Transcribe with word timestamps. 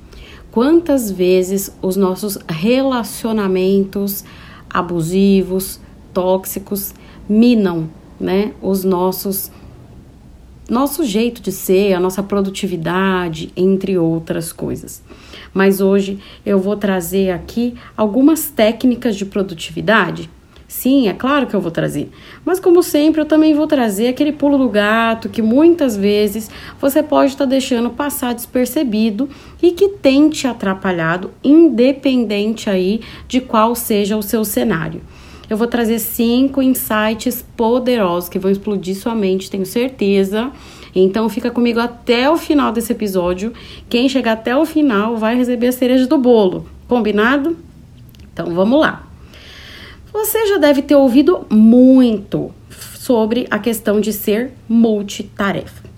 Quantas 0.50 1.10
vezes 1.10 1.70
os 1.80 1.96
nossos 1.96 2.38
relacionamentos 2.48 4.24
abusivos, 4.68 5.80
tóxicos, 6.12 6.94
minam, 7.28 7.88
né, 8.18 8.52
os 8.60 8.84
nossos 8.84 9.50
nosso 10.68 11.02
jeito 11.02 11.40
de 11.40 11.50
ser, 11.50 11.94
a 11.94 12.00
nossa 12.00 12.22
produtividade, 12.22 13.50
entre 13.56 13.96
outras 13.96 14.52
coisas. 14.52 15.02
Mas 15.54 15.80
hoje 15.80 16.18
eu 16.44 16.58
vou 16.58 16.76
trazer 16.76 17.30
aqui 17.30 17.74
algumas 17.96 18.50
técnicas 18.50 19.16
de 19.16 19.24
produtividade 19.24 20.28
Sim, 20.68 21.08
é 21.08 21.14
claro 21.14 21.46
que 21.46 21.56
eu 21.56 21.62
vou 21.62 21.70
trazer. 21.70 22.10
Mas 22.44 22.60
como 22.60 22.82
sempre, 22.82 23.22
eu 23.22 23.24
também 23.24 23.54
vou 23.54 23.66
trazer 23.66 24.08
aquele 24.08 24.32
pulo 24.32 24.58
do 24.58 24.68
gato 24.68 25.30
que 25.30 25.40
muitas 25.40 25.96
vezes 25.96 26.50
você 26.78 27.02
pode 27.02 27.32
estar 27.32 27.44
tá 27.44 27.50
deixando 27.50 27.88
passar 27.88 28.34
despercebido 28.34 29.30
e 29.62 29.72
que 29.72 29.88
tem 29.88 30.28
te 30.28 30.46
atrapalhado, 30.46 31.30
independente 31.42 32.68
aí 32.68 33.00
de 33.26 33.40
qual 33.40 33.74
seja 33.74 34.14
o 34.14 34.22
seu 34.22 34.44
cenário. 34.44 35.00
Eu 35.48 35.56
vou 35.56 35.66
trazer 35.66 35.98
cinco 35.98 36.60
insights 36.60 37.42
poderosos 37.56 38.28
que 38.28 38.38
vão 38.38 38.50
explodir 38.50 38.94
sua 38.94 39.14
mente, 39.14 39.50
tenho 39.50 39.64
certeza. 39.64 40.52
Então 40.94 41.30
fica 41.30 41.50
comigo 41.50 41.80
até 41.80 42.28
o 42.30 42.36
final 42.36 42.72
desse 42.72 42.92
episódio. 42.92 43.54
Quem 43.88 44.06
chegar 44.06 44.32
até 44.32 44.54
o 44.54 44.66
final 44.66 45.16
vai 45.16 45.34
receber 45.34 45.68
a 45.68 45.72
cereja 45.72 46.06
do 46.06 46.18
bolo. 46.18 46.66
Combinado? 46.86 47.56
Então 48.30 48.54
vamos 48.54 48.78
lá. 48.78 49.07
Você 50.12 50.46
já 50.46 50.58
deve 50.58 50.82
ter 50.82 50.94
ouvido 50.94 51.46
muito 51.50 52.50
sobre 52.70 53.46
a 53.50 53.58
questão 53.58 54.00
de 54.00 54.12
ser 54.12 54.52
multitarefa. 54.68 55.88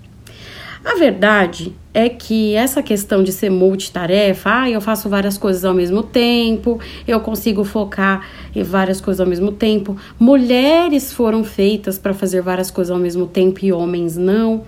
A 0.83 0.95
verdade 0.95 1.75
é 1.93 2.09
que 2.09 2.55
essa 2.55 2.81
questão 2.81 3.23
de 3.23 3.31
ser 3.31 3.51
multitarefa, 3.51 4.61
ah, 4.61 4.69
eu 4.69 4.81
faço 4.81 5.07
várias 5.07 5.37
coisas 5.37 5.63
ao 5.63 5.73
mesmo 5.73 6.01
tempo, 6.01 6.79
eu 7.07 7.19
consigo 7.19 7.63
focar 7.63 8.27
em 8.55 8.63
várias 8.63 8.99
coisas 8.99 9.21
ao 9.21 9.27
mesmo 9.27 9.51
tempo. 9.51 9.95
Mulheres 10.19 11.13
foram 11.13 11.43
feitas 11.43 11.99
para 11.99 12.13
fazer 12.13 12.41
várias 12.41 12.71
coisas 12.71 12.91
ao 12.91 12.99
mesmo 12.99 13.27
tempo 13.27 13.63
e 13.63 13.71
homens 13.71 14.17
não. 14.17 14.63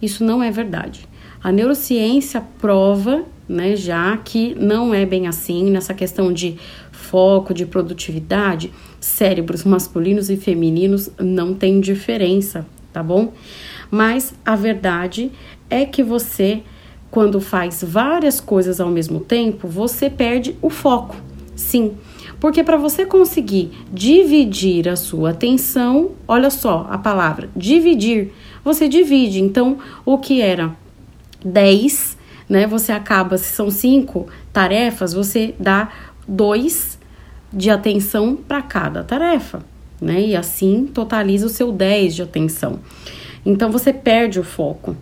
Isso 0.00 0.22
não 0.22 0.42
é 0.42 0.50
verdade. 0.50 1.08
A 1.42 1.50
neurociência 1.50 2.42
prova, 2.60 3.24
né, 3.48 3.74
já 3.74 4.16
que 4.18 4.54
não 4.54 4.94
é 4.94 5.04
bem 5.04 5.26
assim 5.26 5.70
nessa 5.70 5.94
questão 5.94 6.32
de 6.32 6.58
foco, 6.96 7.54
de 7.54 7.66
produtividade, 7.66 8.72
cérebros 9.00 9.64
masculinos 9.64 10.30
e 10.30 10.36
femininos 10.36 11.10
não 11.18 11.54
tem 11.54 11.80
diferença, 11.80 12.66
tá 12.92 13.02
bom? 13.02 13.32
Mas 13.90 14.34
a 14.44 14.56
verdade 14.56 15.30
é 15.70 15.84
que 15.84 16.02
você, 16.02 16.62
quando 17.10 17.40
faz 17.40 17.84
várias 17.86 18.40
coisas 18.40 18.80
ao 18.80 18.88
mesmo 18.88 19.20
tempo, 19.20 19.68
você 19.68 20.10
perde 20.10 20.56
o 20.60 20.70
foco. 20.70 21.16
Sim, 21.54 21.92
porque 22.40 22.62
para 22.62 22.76
você 22.76 23.06
conseguir 23.06 23.70
dividir 23.92 24.88
a 24.88 24.96
sua 24.96 25.30
atenção, 25.30 26.12
olha 26.26 26.50
só 26.50 26.86
a 26.90 26.98
palavra 26.98 27.48
dividir, 27.56 28.32
você 28.64 28.88
divide. 28.88 29.40
Então, 29.40 29.78
o 30.04 30.18
que 30.18 30.42
era 30.42 30.76
10, 31.44 32.16
né? 32.48 32.66
Você 32.66 32.92
acaba, 32.92 33.38
se 33.38 33.52
são 33.52 33.70
cinco 33.70 34.26
tarefas, 34.52 35.12
você 35.12 35.54
dá 35.58 35.88
dois 36.26 36.98
de 37.52 37.70
atenção 37.70 38.36
para 38.36 38.62
cada 38.62 39.02
tarefa, 39.02 39.60
né? 40.00 40.20
E 40.20 40.36
assim 40.36 40.86
totaliza 40.86 41.46
o 41.46 41.50
seu 41.50 41.72
10 41.72 42.14
de 42.16 42.22
atenção. 42.22 42.80
Então 43.44 43.70
você 43.70 43.92
perde 43.92 44.40
o 44.40 44.44
foco. 44.44 44.96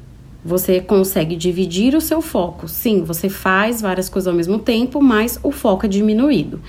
Você 0.44 0.80
consegue 0.80 1.34
dividir 1.36 1.94
o 1.94 2.00
seu 2.02 2.20
foco. 2.20 2.68
Sim, 2.68 3.02
você 3.02 3.30
faz 3.30 3.80
várias 3.80 4.10
coisas 4.10 4.28
ao 4.28 4.34
mesmo 4.34 4.58
tempo, 4.58 5.02
mas 5.02 5.40
o 5.42 5.50
foco 5.50 5.86
é 5.86 5.88
diminuído. 5.88 6.60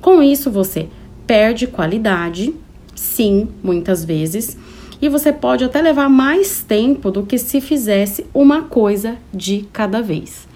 Com 0.00 0.22
isso, 0.22 0.52
você 0.52 0.88
perde 1.26 1.66
qualidade, 1.66 2.54
sim, 2.94 3.48
muitas 3.62 4.04
vezes, 4.04 4.56
e 5.02 5.08
você 5.08 5.32
pode 5.32 5.64
até 5.64 5.82
levar 5.82 6.08
mais 6.08 6.62
tempo 6.62 7.10
do 7.10 7.24
que 7.24 7.36
se 7.36 7.60
fizesse 7.60 8.24
uma 8.32 8.62
coisa 8.62 9.16
de 9.32 9.66
cada 9.72 10.00
vez. 10.00 10.46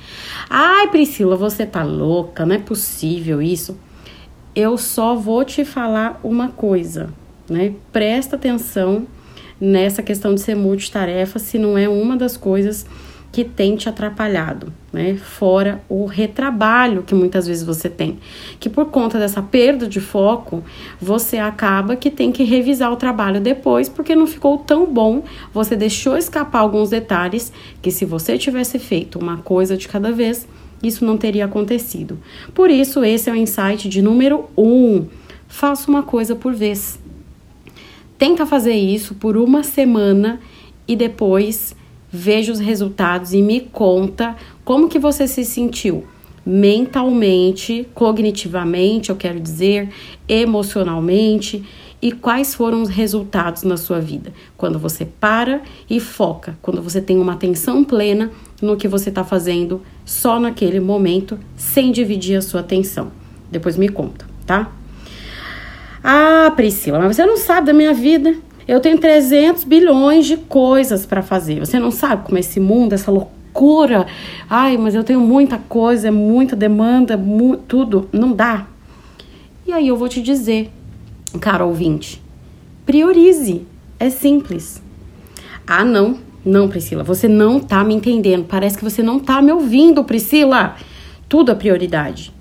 Ai, 0.51 0.89
Priscila, 0.89 1.37
você 1.37 1.67
tá 1.67 1.83
louca, 1.83 2.47
não 2.47 2.55
é 2.55 2.59
possível 2.59 3.43
isso 3.43 3.77
eu 4.59 4.77
só 4.77 5.15
vou 5.15 5.45
te 5.45 5.65
falar 5.65 6.19
uma 6.25 6.49
coisa, 6.49 7.11
né? 7.49 7.75
Presta 7.93 8.35
atenção 8.35 9.07
nessa 9.61 10.03
questão 10.03 10.35
de 10.35 10.41
ser 10.41 10.57
multitarefa, 10.57 11.39
se 11.39 11.61
não 11.61 11.79
é 11.79 11.89
uma 11.89 12.17
das 12.17 12.37
coisas 12.37 12.85
que 13.31 13.45
tem 13.45 13.77
te 13.77 13.89
atrapalhado, 13.89 14.73
né? 14.93 15.17
Fora 15.17 15.83
o 15.89 16.07
retrabalho 16.07 17.03
que 17.03 17.15
muitas 17.15 17.47
vezes 17.47 17.63
você 17.63 17.89
tem, 17.89 18.19
que 18.59 18.71
por 18.71 18.87
conta 18.87 19.19
dessa 19.19 19.43
perda 19.43 19.87
de 19.87 20.01
foco, 20.01 20.65
você 21.01 21.39
acaba 21.39 21.95
que 21.95 22.11
tem 22.11 22.33
que 22.33 22.43
revisar 22.43 22.91
o 22.91 22.97
trabalho 22.97 23.41
depois 23.41 23.89
porque 23.89 24.17
não 24.17 24.27
ficou 24.27 24.59
tão 24.59 24.87
bom, 24.87 25.23
você 25.53 25.77
deixou 25.77 26.17
escapar 26.17 26.61
alguns 26.61 26.91
detalhes 26.91 27.53
que 27.83 27.91
se 27.91 28.05
você 28.05 28.39
tivesse 28.39 28.79
feito 28.79 29.19
uma 29.19 29.37
coisa 29.39 29.77
de 29.77 29.87
cada 29.87 30.11
vez, 30.11 30.49
isso 30.83 31.05
não 31.05 31.17
teria 31.17 31.45
acontecido. 31.45 32.19
Por 32.55 32.71
isso, 32.71 33.05
esse 33.05 33.29
é 33.29 33.33
o 33.33 33.37
insight 33.37 33.89
de 33.89 34.01
número 34.01 34.47
um. 34.57 35.07
Faça 35.49 35.91
uma 35.91 36.03
coisa 36.03 36.37
por 36.37 36.55
vez. 36.55 36.99
Tenta 38.17 38.47
fazer 38.47 38.75
isso 38.75 39.15
por 39.15 39.37
uma 39.37 39.63
semana 39.63 40.41
e 40.87 40.97
depois 40.97 41.75
veja 42.11 42.53
os 42.53 42.59
resultados 42.59 43.33
e 43.33 43.43
me 43.43 43.61
conta 43.61 44.37
como 44.65 44.89
que 44.89 44.99
você 44.99 45.27
se 45.27 45.45
sentiu 45.45 46.05
mentalmente, 46.49 47.87
cognitivamente, 47.93 49.11
eu 49.11 49.17
quero 49.17 49.39
dizer, 49.39 49.91
emocionalmente 50.27 51.63
e 52.01 52.11
quais 52.11 52.55
foram 52.55 52.81
os 52.81 52.89
resultados 52.89 53.65
na 53.65 53.77
sua 53.77 54.01
vida. 54.01 54.33
Quando 54.57 54.79
você 54.79 55.05
para 55.05 55.61
e 55.91 56.01
foca, 56.01 56.59
quando 56.63 56.81
você 56.81 57.03
tem 57.03 57.19
uma 57.19 57.35
atenção 57.35 57.85
plena 57.85 58.31
no 58.63 58.79
que 58.79 58.89
você 58.89 59.11
está 59.11 59.23
fazendo 59.25 59.83
só 60.07 60.41
naquele 60.41 60.81
momento, 60.81 61.39
sem 61.55 61.93
dividir 61.93 62.37
a 62.37 62.43
sua 62.43 62.61
atenção. 62.61 63.13
Depois 63.51 63.77
me 63.77 63.91
conta, 63.91 64.25
tá? 64.47 64.73
Ah, 66.03 66.51
Priscila, 66.57 66.99
mas 66.99 67.17
você 67.17 67.27
não 67.27 67.37
sabe 67.37 67.67
da 67.67 67.75
minha 67.75 67.93
vida. 67.93 68.35
Eu 68.69 68.81
tenho 68.81 68.99
300 68.99 69.65
bilhões 69.65 70.27
de 70.27 70.37
coisas 70.37 71.07
para 71.07 71.23
fazer. 71.23 71.59
Você 71.59 71.79
não 71.79 71.91
sabe 71.91 72.27
como 72.27 72.37
é 72.37 72.41
esse 72.41 72.61
mundo, 72.61 72.93
essa 72.93 73.11
loucura. 73.11 74.07
Ai, 74.49 74.77
mas 74.77 74.95
eu 74.95 75.03
tenho 75.03 75.21
muita 75.21 75.57
coisa, 75.57 76.13
muita 76.13 76.55
demanda, 76.55 77.17
mu 77.17 77.57
tudo. 77.57 78.07
Não 78.13 78.35
dá. 78.35 78.67
E 79.67 79.73
aí 79.73 79.89
eu 79.89 79.97
vou 79.97 80.07
te 80.07 80.21
dizer 80.21 80.71
cara 81.41 81.65
ouvinte? 81.65 82.23
Priorize. 82.85 83.67
É 83.99 84.11
simples. 84.11 84.83
Ah, 85.67 85.85
não. 85.85 86.19
Não, 86.45 86.69
Priscila, 86.69 87.03
você 87.03 87.27
não 87.27 87.59
tá 87.61 87.83
me 87.83 87.95
entendendo. 87.95 88.45
Parece 88.45 88.77
que 88.77 88.85
você 88.85 89.03
não 89.03 89.19
tá 89.19 89.41
me 89.41 89.51
ouvindo, 89.51 90.05
Priscila. 90.05 90.77
Tudo 91.29 91.51
é 91.51 91.55
prioridade. 91.55 92.33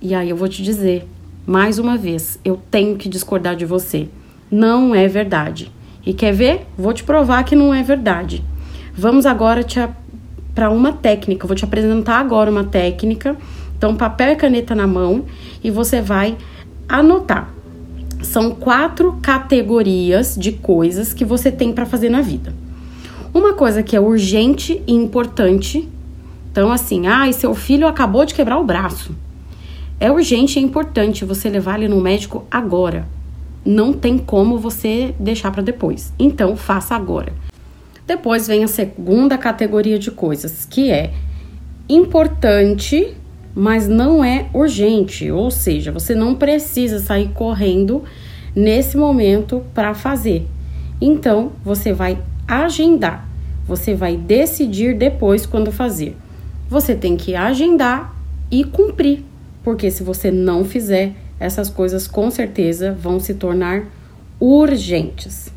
E 0.00 0.14
aí 0.14 0.30
eu 0.30 0.36
vou 0.36 0.48
te 0.48 0.62
dizer, 0.62 1.06
mais 1.46 1.78
uma 1.78 1.96
vez, 1.96 2.38
eu 2.44 2.60
tenho 2.70 2.96
que 2.96 3.08
discordar 3.08 3.54
de 3.54 3.66
você. 3.66 4.08
Não 4.50 4.94
é 4.94 5.06
verdade. 5.06 5.70
E 6.04 6.12
quer 6.12 6.32
ver? 6.32 6.66
Vou 6.76 6.92
te 6.92 7.04
provar 7.04 7.44
que 7.44 7.54
não 7.54 7.72
é 7.72 7.82
verdade. 7.82 8.42
Vamos 8.94 9.26
agora 9.26 9.64
para 10.54 10.70
uma 10.70 10.92
técnica. 10.92 11.46
Vou 11.46 11.54
te 11.54 11.64
apresentar 11.64 12.18
agora 12.18 12.50
uma 12.50 12.64
técnica. 12.64 13.36
Então, 13.76 13.94
papel 13.94 14.32
e 14.32 14.36
caneta 14.36 14.74
na 14.74 14.86
mão 14.86 15.24
e 15.62 15.70
você 15.70 16.00
vai 16.00 16.36
anotar. 16.88 17.48
São 18.22 18.50
quatro 18.50 19.18
categorias 19.22 20.36
de 20.36 20.52
coisas 20.52 21.14
que 21.14 21.24
você 21.24 21.50
tem 21.50 21.72
para 21.72 21.86
fazer 21.86 22.10
na 22.10 22.20
vida. 22.20 22.52
Uma 23.32 23.54
coisa 23.54 23.82
que 23.82 23.94
é 23.94 24.00
urgente 24.00 24.82
e 24.86 24.92
importante. 24.92 25.88
Então, 26.50 26.72
assim, 26.72 27.06
ah, 27.06 27.32
seu 27.32 27.54
filho 27.54 27.86
acabou 27.86 28.26
de 28.26 28.34
quebrar 28.34 28.58
o 28.58 28.64
braço. 28.64 29.14
É 30.00 30.10
urgente 30.10 30.58
e 30.58 30.62
importante 30.62 31.24
você 31.24 31.48
levar 31.48 31.78
ele 31.78 31.88
no 31.88 32.00
médico 32.00 32.44
agora. 32.50 33.06
Não 33.64 33.92
tem 33.92 34.18
como 34.18 34.58
você 34.58 35.14
deixar 35.18 35.50
para 35.50 35.62
depois. 35.62 36.12
Então, 36.18 36.56
faça 36.56 36.94
agora. 36.94 37.32
Depois 38.06 38.46
vem 38.46 38.64
a 38.64 38.68
segunda 38.68 39.38
categoria 39.38 39.98
de 39.98 40.10
coisas, 40.10 40.64
que 40.64 40.90
é 40.90 41.12
importante, 41.88 43.14
mas 43.54 43.86
não 43.86 44.24
é 44.24 44.48
urgente. 44.52 45.30
Ou 45.30 45.50
seja, 45.50 45.92
você 45.92 46.14
não 46.14 46.34
precisa 46.34 46.98
sair 46.98 47.28
correndo 47.34 48.02
nesse 48.54 48.96
momento 48.96 49.62
para 49.74 49.94
fazer. 49.94 50.46
Então, 51.00 51.52
você 51.64 51.92
vai 51.92 52.18
agendar. 52.48 53.28
Você 53.66 53.94
vai 53.94 54.16
decidir 54.16 54.96
depois 54.96 55.46
quando 55.46 55.70
fazer. 55.70 56.16
Você 56.68 56.94
tem 56.94 57.16
que 57.16 57.34
agendar 57.34 58.14
e 58.50 58.64
cumprir, 58.64 59.24
porque 59.62 59.90
se 59.90 60.02
você 60.02 60.30
não 60.30 60.64
fizer, 60.64 61.14
essas 61.40 61.70
coisas 61.70 62.06
com 62.06 62.30
certeza 62.30 62.92
vão 62.92 63.18
se 63.18 63.32
tornar 63.32 63.86
urgentes. 64.38 65.50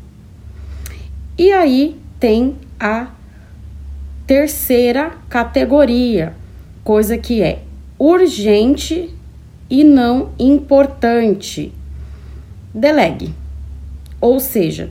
E 1.38 1.52
aí 1.52 2.00
tem 2.18 2.56
a 2.80 3.08
terceira 4.26 5.12
categoria, 5.28 6.34
coisa 6.82 7.18
que 7.18 7.42
é 7.42 7.62
urgente 7.98 9.14
e 9.68 9.84
não 9.84 10.30
importante. 10.38 11.70
Delegue. 12.72 13.34
Ou 14.20 14.40
seja, 14.40 14.88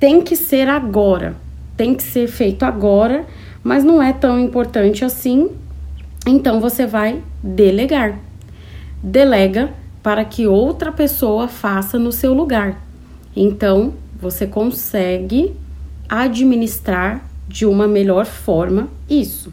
tem 0.00 0.20
que 0.20 0.34
ser 0.34 0.68
agora, 0.68 1.36
tem 1.76 1.94
que 1.94 2.02
ser 2.02 2.26
feito 2.26 2.64
agora, 2.64 3.24
mas 3.62 3.84
não 3.84 4.02
é 4.02 4.12
tão 4.12 4.40
importante 4.40 5.04
assim, 5.04 5.50
então 6.26 6.60
você 6.60 6.86
vai 6.86 7.22
delegar. 7.42 8.18
Delega 9.02 9.72
para 10.08 10.24
que 10.24 10.46
outra 10.46 10.90
pessoa 10.90 11.48
faça 11.48 11.98
no 11.98 12.10
seu 12.10 12.32
lugar. 12.32 12.82
Então, 13.36 13.92
você 14.18 14.46
consegue 14.46 15.54
administrar 16.08 17.28
de 17.46 17.66
uma 17.66 17.86
melhor 17.86 18.24
forma 18.24 18.88
isso. 19.06 19.52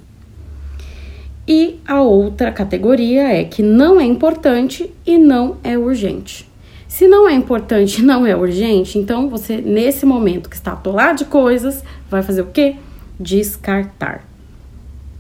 E 1.46 1.78
a 1.86 2.02
outra 2.02 2.54
categoria 2.54 3.34
é 3.34 3.44
que 3.44 3.62
não 3.62 4.00
é 4.00 4.06
importante 4.06 4.90
e 5.06 5.18
não 5.18 5.58
é 5.62 5.78
urgente. 5.78 6.50
Se 6.88 7.06
não 7.06 7.28
é 7.28 7.34
importante 7.34 8.00
e 8.00 8.06
não 8.06 8.26
é 8.26 8.34
urgente, 8.34 8.98
então 8.98 9.28
você, 9.28 9.58
nesse 9.58 10.06
momento 10.06 10.50
que 10.50 10.56
está 10.56 10.72
atolado 10.72 11.18
de 11.18 11.26
coisas, 11.26 11.84
vai 12.10 12.24
fazer 12.24 12.44
o 12.44 12.48
quê? 12.48 12.78
Descartar. 13.20 14.26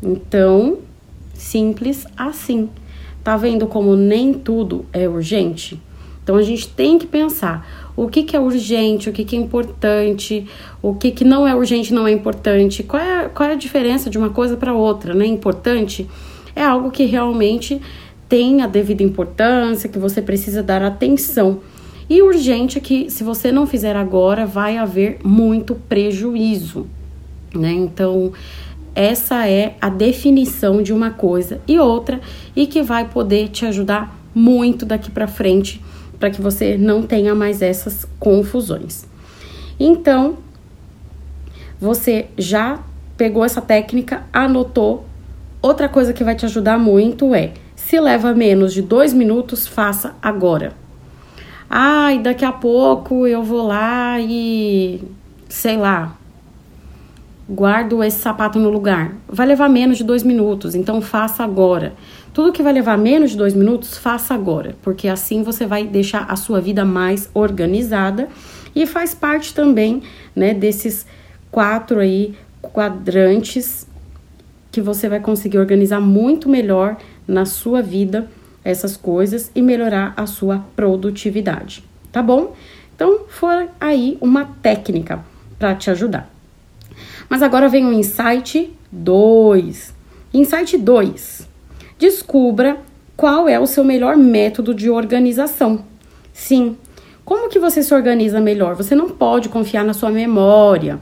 Então, 0.01 0.77
simples 1.33 2.07
assim. 2.15 2.69
Tá 3.25 3.35
vendo 3.35 3.65
como 3.65 3.95
nem 3.95 4.35
tudo 4.35 4.85
é 4.93 5.09
urgente? 5.09 5.81
Então 6.23 6.35
a 6.35 6.43
gente 6.43 6.69
tem 6.69 6.99
que 6.99 7.07
pensar 7.07 7.91
o 7.95 8.07
que, 8.07 8.21
que 8.21 8.35
é 8.35 8.39
urgente, 8.39 9.09
o 9.09 9.11
que, 9.11 9.25
que 9.25 9.35
é 9.35 9.39
importante, 9.39 10.45
o 10.79 10.93
que, 10.93 11.09
que 11.09 11.23
não 11.23 11.47
é 11.47 11.55
urgente 11.55 11.91
não 11.91 12.05
é 12.05 12.11
importante, 12.11 12.83
qual 12.83 13.01
é, 13.01 13.27
qual 13.27 13.49
é 13.49 13.53
a 13.53 13.55
diferença 13.55 14.11
de 14.11 14.17
uma 14.19 14.29
coisa 14.29 14.55
para 14.55 14.75
outra, 14.75 15.15
né? 15.15 15.25
Importante 15.25 16.07
é 16.55 16.63
algo 16.63 16.91
que 16.91 17.05
realmente 17.05 17.81
tem 18.29 18.61
a 18.61 18.67
devida 18.67 19.01
importância, 19.01 19.89
que 19.89 19.97
você 19.97 20.21
precisa 20.21 20.61
dar 20.61 20.83
atenção. 20.83 21.61
E 22.07 22.21
urgente 22.21 22.77
é 22.77 22.81
que, 22.81 23.09
se 23.09 23.23
você 23.23 23.51
não 23.51 23.65
fizer 23.65 23.95
agora, 23.95 24.45
vai 24.45 24.77
haver 24.77 25.17
muito 25.23 25.73
prejuízo, 25.73 26.85
né? 27.55 27.71
Então, 27.71 28.31
essa 28.95 29.47
é 29.47 29.75
a 29.81 29.89
definição 29.89 30.81
de 30.81 30.93
uma 30.93 31.11
coisa 31.11 31.59
e 31.67 31.77
outra 31.77 32.21
e 32.55 32.65
que 32.65 32.81
vai 32.81 33.09
poder 33.09 33.49
te 33.49 33.65
ajudar 33.65 34.17
muito 34.33 34.85
daqui 34.85 35.11
para 35.11 35.27
frente 35.27 35.83
para 36.17 36.29
que 36.29 36.41
você 36.41 36.77
não 36.77 37.03
tenha 37.03 37.35
mais 37.35 37.61
essas 37.61 38.07
confusões. 38.17 39.05
Então, 39.77 40.37
você 41.79 42.27
já 42.37 42.79
pegou 43.17 43.43
essa 43.43 43.61
técnica, 43.61 44.23
anotou. 44.31 45.05
Outra 45.61 45.89
coisa 45.89 46.13
que 46.13 46.23
vai 46.23 46.35
te 46.35 46.45
ajudar 46.45 46.79
muito 46.79 47.35
é 47.35 47.53
se 47.75 47.99
leva 47.99 48.33
menos 48.33 48.73
de 48.73 48.81
dois 48.81 49.13
minutos, 49.13 49.67
faça 49.67 50.15
agora. 50.21 50.73
Ai, 51.69 52.17
ah, 52.17 52.21
daqui 52.21 52.45
a 52.45 52.51
pouco 52.51 53.27
eu 53.27 53.43
vou 53.43 53.67
lá 53.67 54.19
e 54.21 55.01
sei 55.49 55.77
lá, 55.77 56.17
guardo 57.47 58.03
esse 58.03 58.19
sapato 58.19 58.59
no 58.59 58.69
lugar. 58.69 59.13
Vai 59.27 59.45
levar 59.45 59.69
menos 59.69 59.97
de 59.97 60.03
dois 60.03 60.23
minutos, 60.23 60.75
então 60.75 61.01
faça 61.01 61.43
agora. 61.43 61.93
Tudo 62.33 62.51
que 62.51 62.63
vai 62.63 62.73
levar 62.73 62.97
menos 62.97 63.31
de 63.31 63.37
dois 63.37 63.53
minutos, 63.53 63.97
faça 63.97 64.33
agora, 64.33 64.75
porque 64.81 65.07
assim 65.07 65.43
você 65.43 65.65
vai 65.65 65.85
deixar 65.85 66.25
a 66.29 66.35
sua 66.35 66.59
vida 66.59 66.83
mais 66.83 67.29
organizada 67.33 68.27
e 68.75 68.85
faz 68.85 69.13
parte 69.13 69.53
também, 69.53 70.01
né, 70.35 70.53
desses 70.53 71.05
quatro 71.51 71.99
aí 71.99 72.35
quadrantes 72.61 73.87
que 74.71 74.81
você 74.81 75.07
vai 75.07 75.21
conseguir 75.21 75.57
organizar 75.57 76.01
muito 76.01 76.49
melhor 76.49 76.97
na 77.25 77.45
sua 77.45 77.81
vida 77.81 78.27
essas 78.63 78.97
coisas 78.97 79.51
e 79.55 79.61
melhorar 79.61 80.13
a 80.17 80.25
sua 80.25 80.65
produtividade, 80.75 81.83
tá 82.11 82.21
bom? 82.21 82.53
Então, 82.95 83.21
foi 83.29 83.69
aí 83.79 84.17
uma 84.19 84.45
técnica 84.61 85.23
para 85.59 85.75
te 85.75 85.89
ajudar. 85.91 86.34
Mas 87.29 87.41
agora 87.41 87.69
vem 87.69 87.85
o 87.85 87.93
insight 87.93 88.73
2. 88.91 89.93
Insight 90.33 90.77
2. 90.77 91.47
Descubra 91.97 92.77
qual 93.15 93.47
é 93.47 93.59
o 93.59 93.65
seu 93.65 93.83
melhor 93.83 94.17
método 94.17 94.73
de 94.73 94.89
organização. 94.89 95.85
Sim, 96.33 96.77
como 97.23 97.49
que 97.49 97.57
você 97.57 97.81
se 97.81 97.93
organiza 97.93 98.39
melhor? 98.39 98.75
Você 98.75 98.93
não 98.93 99.09
pode 99.09 99.49
confiar 99.49 99.83
na 99.83 99.93
sua 99.93 100.11
memória. 100.11 100.99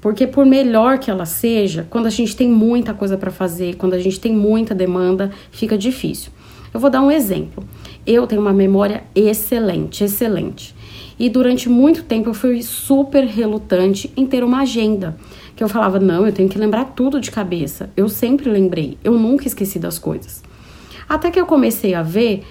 Porque 0.00 0.26
por 0.26 0.44
melhor 0.44 0.98
que 0.98 1.08
ela 1.10 1.24
seja, 1.24 1.86
quando 1.88 2.06
a 2.06 2.10
gente 2.10 2.34
tem 2.34 2.48
muita 2.48 2.92
coisa 2.92 3.16
para 3.16 3.30
fazer, 3.30 3.76
quando 3.76 3.94
a 3.94 3.98
gente 3.98 4.18
tem 4.18 4.34
muita 4.34 4.74
demanda, 4.74 5.30
fica 5.52 5.78
difícil. 5.78 6.32
Eu 6.74 6.80
vou 6.80 6.90
dar 6.90 7.00
um 7.00 7.10
exemplo. 7.10 7.62
Eu 8.06 8.26
tenho 8.26 8.40
uma 8.40 8.52
memória 8.52 9.04
excelente, 9.14 10.04
excelente. 10.04 10.74
E 11.18 11.28
durante 11.28 11.68
muito 11.68 12.02
tempo 12.02 12.30
eu 12.30 12.34
fui 12.34 12.62
super 12.62 13.24
relutante 13.24 14.10
em 14.16 14.26
ter 14.26 14.42
uma 14.42 14.62
agenda. 14.62 15.16
Que 15.54 15.62
eu 15.62 15.68
falava, 15.68 16.00
não, 16.00 16.26
eu 16.26 16.32
tenho 16.32 16.48
que 16.48 16.58
lembrar 16.58 16.84
tudo 16.96 17.20
de 17.20 17.30
cabeça. 17.30 17.90
Eu 17.96 18.08
sempre 18.08 18.50
lembrei, 18.50 18.98
eu 19.04 19.12
nunca 19.12 19.46
esqueci 19.46 19.78
das 19.78 19.98
coisas. 19.98 20.42
Até 21.08 21.30
que 21.30 21.38
eu 21.38 21.46
comecei 21.46 21.94
a 21.94 22.02
ver 22.02 22.42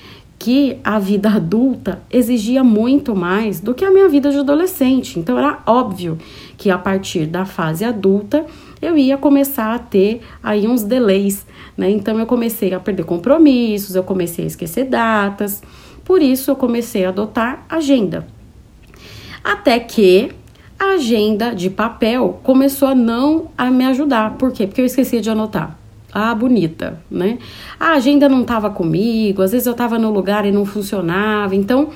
que 0.44 0.78
a 0.84 0.98
vida 0.98 1.30
adulta 1.30 2.02
exigia 2.10 2.64
muito 2.64 3.16
mais 3.16 3.60
do 3.60 3.76
que 3.76 3.86
a 3.86 3.92
minha 3.92 4.10
vida 4.10 4.32
de 4.32 4.38
adolescente. 4.40 5.20
Então 5.20 5.38
era 5.38 5.62
óbvio 5.68 6.18
que 6.58 6.72
a 6.72 6.80
partir 6.80 7.28
da 7.28 7.46
fase 7.46 7.86
adulta 7.86 8.46
eu 8.82 8.98
ia 8.98 9.18
começar 9.18 9.72
a 9.72 9.78
ter 9.78 10.22
aí 10.42 10.68
uns 10.68 10.82
delays, 10.82 11.46
né? 11.78 11.90
Então 11.90 12.20
eu 12.20 12.26
comecei 12.26 12.74
a 12.74 12.80
perder 12.80 13.04
compromissos, 13.04 13.96
eu 13.96 14.04
comecei 14.04 14.46
a 14.46 14.48
esquecer 14.48 14.86
datas. 14.86 15.62
Por 16.04 16.22
isso 16.22 16.52
eu 16.52 16.56
comecei 16.56 17.06
a 17.06 17.10
adotar 17.10 17.66
agenda. 17.70 18.28
Até 19.44 19.80
que 19.80 20.32
a 20.80 20.96
agenda 20.96 21.54
de 21.54 21.70
papel 21.70 22.40
começou 22.44 22.88
a 22.88 22.96
não 22.96 23.52
a 23.58 23.70
me 23.70 23.86
ajudar. 23.86 24.36
Por 24.38 24.52
quê? 24.52 24.66
Porque 24.66 24.82
eu 24.82 24.86
esquecia 24.86 25.22
de 25.22 25.30
anotar. 25.30 25.78
Ah, 26.14 26.36
bonita, 26.36 27.02
né? 27.10 27.38
A 27.80 27.94
agenda 27.94 28.28
não 28.28 28.42
estava 28.42 28.70
comigo, 28.70 29.42
às 29.42 29.52
vezes 29.52 29.66
eu 29.66 29.72
estava 29.72 29.98
no 29.98 30.12
lugar 30.12 30.46
e 30.46 30.52
não 30.52 30.66
funcionava. 30.66 31.56
Então, 31.56 31.90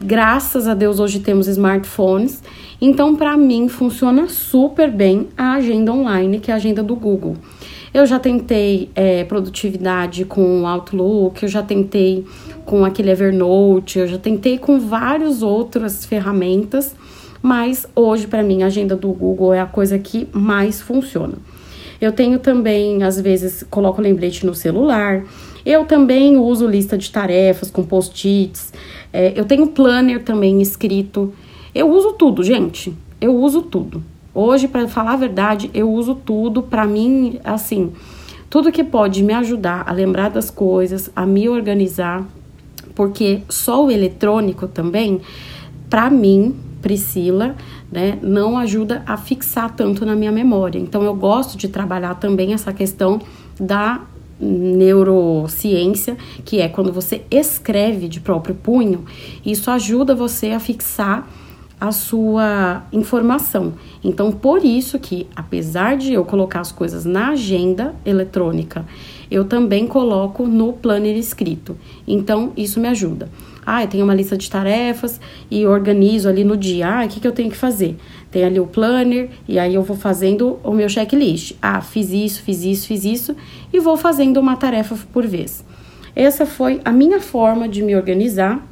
graças 0.00 0.68
a 0.68 0.74
Deus 0.74 1.00
hoje 1.00 1.18
temos 1.18 1.48
smartphones. 1.48 2.42
Então, 2.80 3.16
para 3.16 3.36
mim 3.36 3.68
funciona 3.68 4.28
super 4.28 4.90
bem 4.90 5.28
a 5.36 5.54
agenda 5.54 5.92
online, 5.92 6.38
que 6.38 6.50
é 6.50 6.54
a 6.54 6.58
agenda 6.58 6.82
do 6.82 6.94
Google. 6.94 7.36
Eu 7.94 8.04
já 8.06 8.18
tentei 8.18 8.90
é, 8.92 9.22
produtividade 9.22 10.24
com 10.24 10.66
Outlook, 10.66 11.44
eu 11.44 11.48
já 11.48 11.62
tentei 11.62 12.26
com 12.64 12.84
aquele 12.84 13.12
Evernote, 13.12 14.00
eu 14.00 14.08
já 14.08 14.18
tentei 14.18 14.58
com 14.58 14.80
várias 14.80 15.42
outras 15.42 16.04
ferramentas, 16.04 16.92
mas 17.40 17.86
hoje 17.94 18.26
para 18.26 18.42
mim 18.42 18.64
a 18.64 18.66
agenda 18.66 18.96
do 18.96 19.12
Google 19.12 19.54
é 19.54 19.60
a 19.60 19.66
coisa 19.66 19.96
que 19.96 20.26
mais 20.32 20.80
funciona. 20.80 21.34
Eu 22.00 22.10
tenho 22.10 22.40
também, 22.40 23.04
às 23.04 23.20
vezes, 23.20 23.64
coloco 23.70 24.02
lembrete 24.02 24.44
no 24.44 24.56
celular. 24.56 25.24
Eu 25.64 25.84
também 25.84 26.36
uso 26.36 26.66
lista 26.66 26.98
de 26.98 27.08
tarefas 27.12 27.70
com 27.70 27.84
post-its. 27.84 28.72
É, 29.12 29.32
eu 29.36 29.44
tenho 29.44 29.68
planner 29.68 30.24
também 30.24 30.60
escrito. 30.60 31.32
Eu 31.72 31.88
uso 31.88 32.14
tudo, 32.14 32.42
gente. 32.42 32.92
Eu 33.20 33.36
uso 33.36 33.62
tudo. 33.62 34.02
Hoje, 34.34 34.66
para 34.66 34.88
falar 34.88 35.12
a 35.12 35.16
verdade, 35.16 35.70
eu 35.72 35.88
uso 35.88 36.14
tudo. 36.14 36.60
Para 36.62 36.84
mim, 36.86 37.38
assim, 37.44 37.92
tudo 38.50 38.72
que 38.72 38.82
pode 38.82 39.22
me 39.22 39.32
ajudar 39.32 39.84
a 39.86 39.92
lembrar 39.92 40.28
das 40.30 40.50
coisas, 40.50 41.08
a 41.14 41.24
me 41.24 41.48
organizar, 41.48 42.26
porque 42.94 43.42
só 43.48 43.84
o 43.84 43.90
eletrônico 43.90 44.66
também, 44.66 45.20
para 45.88 46.10
mim, 46.10 46.56
Priscila, 46.82 47.54
né, 47.90 48.18
não 48.22 48.58
ajuda 48.58 49.02
a 49.06 49.16
fixar 49.16 49.74
tanto 49.74 50.04
na 50.04 50.16
minha 50.16 50.32
memória. 50.32 50.78
Então, 50.78 51.04
eu 51.04 51.14
gosto 51.14 51.56
de 51.56 51.68
trabalhar 51.68 52.16
também 52.16 52.52
essa 52.52 52.72
questão 52.72 53.20
da 53.58 54.00
neurociência, 54.40 56.16
que 56.44 56.60
é 56.60 56.68
quando 56.68 56.92
você 56.92 57.22
escreve 57.30 58.08
de 58.08 58.20
próprio 58.20 58.54
punho, 58.54 59.04
isso 59.46 59.70
ajuda 59.70 60.14
você 60.14 60.50
a 60.50 60.58
fixar 60.58 61.28
a 61.88 61.92
sua 61.92 62.82
informação. 62.90 63.74
Então, 64.02 64.32
por 64.32 64.64
isso 64.64 64.98
que, 64.98 65.26
apesar 65.36 65.98
de 65.98 66.14
eu 66.14 66.24
colocar 66.24 66.60
as 66.60 66.72
coisas 66.72 67.04
na 67.04 67.30
agenda 67.30 67.94
eletrônica, 68.06 68.86
eu 69.30 69.44
também 69.44 69.86
coloco 69.86 70.46
no 70.46 70.72
planner 70.72 71.14
escrito. 71.16 71.76
Então, 72.06 72.52
isso 72.56 72.80
me 72.80 72.88
ajuda. 72.88 73.28
Ah, 73.66 73.82
eu 73.82 73.88
tenho 73.88 74.04
uma 74.04 74.14
lista 74.14 74.36
de 74.36 74.50
tarefas 74.50 75.20
e 75.50 75.66
organizo 75.66 76.26
ali 76.28 76.42
no 76.42 76.56
dia. 76.56 76.88
Ah, 76.88 77.04
o 77.04 77.08
que, 77.08 77.20
que 77.20 77.28
eu 77.28 77.32
tenho 77.32 77.50
que 77.50 77.56
fazer? 77.56 77.96
Tem 78.30 78.44
ali 78.44 78.58
o 78.58 78.66
planner 78.66 79.28
e 79.46 79.58
aí 79.58 79.74
eu 79.74 79.82
vou 79.82 79.96
fazendo 79.96 80.58
o 80.64 80.72
meu 80.72 80.88
checklist. 80.88 81.52
Ah, 81.60 81.82
fiz 81.82 82.10
isso, 82.10 82.42
fiz 82.42 82.62
isso, 82.64 82.86
fiz 82.86 83.04
isso 83.04 83.36
e 83.72 83.78
vou 83.78 83.96
fazendo 83.96 84.38
uma 84.38 84.56
tarefa 84.56 84.96
por 85.12 85.26
vez. 85.26 85.64
Essa 86.16 86.46
foi 86.46 86.80
a 86.84 86.92
minha 86.92 87.20
forma 87.20 87.68
de 87.68 87.82
me 87.82 87.94
organizar 87.94 88.66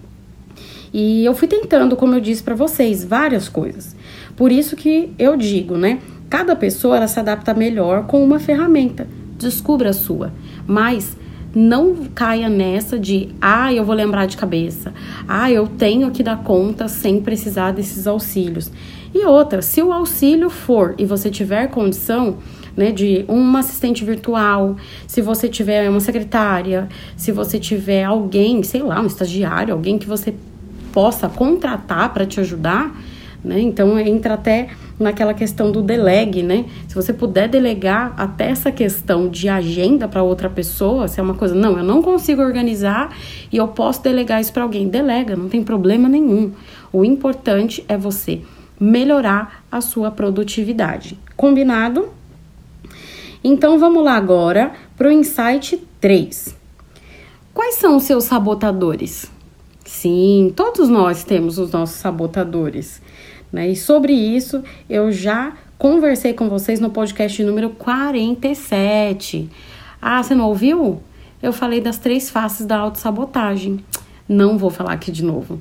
e 0.92 1.24
eu 1.24 1.34
fui 1.34 1.48
tentando, 1.48 1.96
como 1.96 2.14
eu 2.14 2.20
disse 2.20 2.42
para 2.42 2.54
vocês, 2.54 3.04
várias 3.04 3.48
coisas. 3.48 3.96
Por 4.36 4.52
isso 4.52 4.76
que 4.76 5.12
eu 5.18 5.36
digo, 5.36 5.76
né? 5.76 6.00
Cada 6.28 6.54
pessoa 6.54 6.96
ela 6.96 7.08
se 7.08 7.18
adapta 7.18 7.54
melhor 7.54 8.06
com 8.06 8.22
uma 8.22 8.38
ferramenta. 8.38 9.06
Descubra 9.38 9.90
a 9.90 9.94
sua. 9.94 10.32
Mas 10.66 11.16
não 11.54 11.94
caia 12.14 12.48
nessa 12.48 12.98
de, 12.98 13.30
ah, 13.40 13.72
eu 13.72 13.84
vou 13.84 13.94
lembrar 13.94 14.26
de 14.26 14.36
cabeça. 14.36 14.92
Ah, 15.26 15.50
eu 15.50 15.66
tenho 15.66 16.10
que 16.10 16.22
dar 16.22 16.42
conta 16.42 16.88
sem 16.88 17.20
precisar 17.20 17.72
desses 17.72 18.06
auxílios. 18.06 18.70
E 19.14 19.24
outra, 19.26 19.60
se 19.60 19.82
o 19.82 19.92
auxílio 19.92 20.48
for 20.48 20.94
e 20.96 21.04
você 21.04 21.30
tiver 21.30 21.68
condição, 21.68 22.38
né, 22.74 22.90
de 22.90 23.24
uma 23.28 23.58
assistente 23.58 24.02
virtual, 24.04 24.76
se 25.06 25.20
você 25.20 25.48
tiver 25.48 25.88
uma 25.90 26.00
secretária, 26.00 26.88
se 27.16 27.30
você 27.30 27.58
tiver 27.58 28.04
alguém, 28.04 28.62
sei 28.62 28.82
lá, 28.82 29.00
um 29.00 29.06
estagiário, 29.06 29.74
alguém 29.74 29.98
que 29.98 30.06
você 30.06 30.34
possa 30.92 31.28
contratar 31.28 32.12
para 32.12 32.26
te 32.26 32.40
ajudar, 32.40 32.94
né? 33.44 33.60
Então 33.60 33.98
entra 33.98 34.34
até 34.34 34.68
naquela 34.98 35.34
questão 35.34 35.72
do 35.72 35.82
delegue, 35.82 36.42
né? 36.42 36.64
Se 36.86 36.94
você 36.94 37.12
puder 37.12 37.48
delegar 37.48 38.14
até 38.16 38.50
essa 38.50 38.70
questão 38.70 39.28
de 39.28 39.48
agenda 39.48 40.06
para 40.06 40.22
outra 40.22 40.48
pessoa, 40.48 41.08
se 41.08 41.18
é 41.18 41.22
uma 41.22 41.34
coisa, 41.34 41.54
não, 41.54 41.76
eu 41.76 41.84
não 41.84 42.02
consigo 42.02 42.40
organizar 42.40 43.14
e 43.50 43.56
eu 43.56 43.68
posso 43.68 44.02
delegar 44.02 44.40
isso 44.40 44.52
para 44.52 44.62
alguém, 44.62 44.88
delega, 44.88 45.34
não 45.36 45.48
tem 45.48 45.62
problema 45.62 46.08
nenhum. 46.08 46.52
O 46.92 47.04
importante 47.04 47.84
é 47.88 47.96
você 47.96 48.42
melhorar 48.78 49.64
a 49.70 49.80
sua 49.80 50.10
produtividade. 50.10 51.18
Combinado? 51.36 52.08
Então 53.44 53.78
vamos 53.78 54.04
lá 54.04 54.14
agora 54.14 54.72
para 54.96 55.08
o 55.08 55.12
insight 55.12 55.82
3. 56.00 56.56
Quais 57.52 57.74
são 57.76 57.96
os 57.96 58.04
seus 58.04 58.24
sabotadores? 58.24 59.30
Sim, 59.92 60.50
todos 60.56 60.88
nós 60.88 61.22
temos 61.22 61.58
os 61.58 61.70
nossos 61.70 61.96
sabotadores. 61.96 63.00
Né? 63.52 63.68
E 63.68 63.76
sobre 63.76 64.14
isso 64.14 64.64
eu 64.88 65.12
já 65.12 65.52
conversei 65.76 66.32
com 66.32 66.48
vocês 66.48 66.80
no 66.80 66.90
podcast 66.90 67.40
número 67.44 67.70
47. 67.70 69.50
Ah, 70.00 70.20
você 70.20 70.34
não 70.34 70.46
ouviu? 70.46 71.00
Eu 71.42 71.52
falei 71.52 71.78
das 71.78 71.98
três 71.98 72.30
faces 72.30 72.64
da 72.64 72.78
autossabotagem. 72.78 73.84
Não 74.26 74.56
vou 74.56 74.70
falar 74.70 74.94
aqui 74.94 75.12
de 75.12 75.22
novo. 75.22 75.60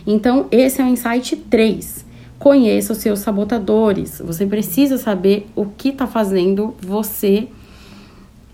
Então, 0.07 0.47
esse 0.51 0.81
é 0.81 0.85
o 0.85 0.89
insight 0.89 1.37
3 1.37 2.13
Conheça 2.43 2.93
os 2.93 2.99
seus 2.99 3.21
sabotadores. 3.21 4.21
Você 4.25 4.45
precisa 4.45 4.99
saber 4.99 5.47
o 5.55 5.65
que 5.65 5.91
está 5.91 6.09
fazendo 6.09 6.75
você 6.81 7.47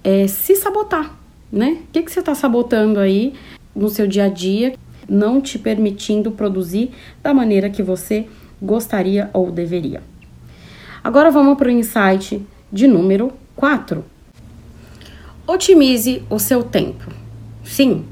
é, 0.04 0.26
se 0.26 0.54
sabotar, 0.56 1.16
né? 1.50 1.78
O 1.88 1.92
que, 1.92 2.02
que 2.02 2.12
você 2.12 2.20
está 2.20 2.34
sabotando 2.34 3.00
aí 3.00 3.32
no 3.74 3.88
seu 3.88 4.06
dia 4.06 4.24
a 4.24 4.28
dia, 4.28 4.74
não 5.08 5.40
te 5.40 5.58
permitindo 5.58 6.30
produzir 6.30 6.90
da 7.22 7.32
maneira 7.32 7.70
que 7.70 7.82
você 7.82 8.26
gostaria 8.60 9.30
ou 9.32 9.50
deveria. 9.50 10.02
Agora 11.02 11.30
vamos 11.30 11.56
para 11.56 11.68
o 11.68 11.70
insight 11.70 12.44
de 12.70 12.86
número 12.86 13.32
4. 13.56 14.04
Otimize 15.46 16.22
o 16.28 16.38
seu 16.38 16.62
tempo. 16.62 17.10
Sim. 17.64 18.04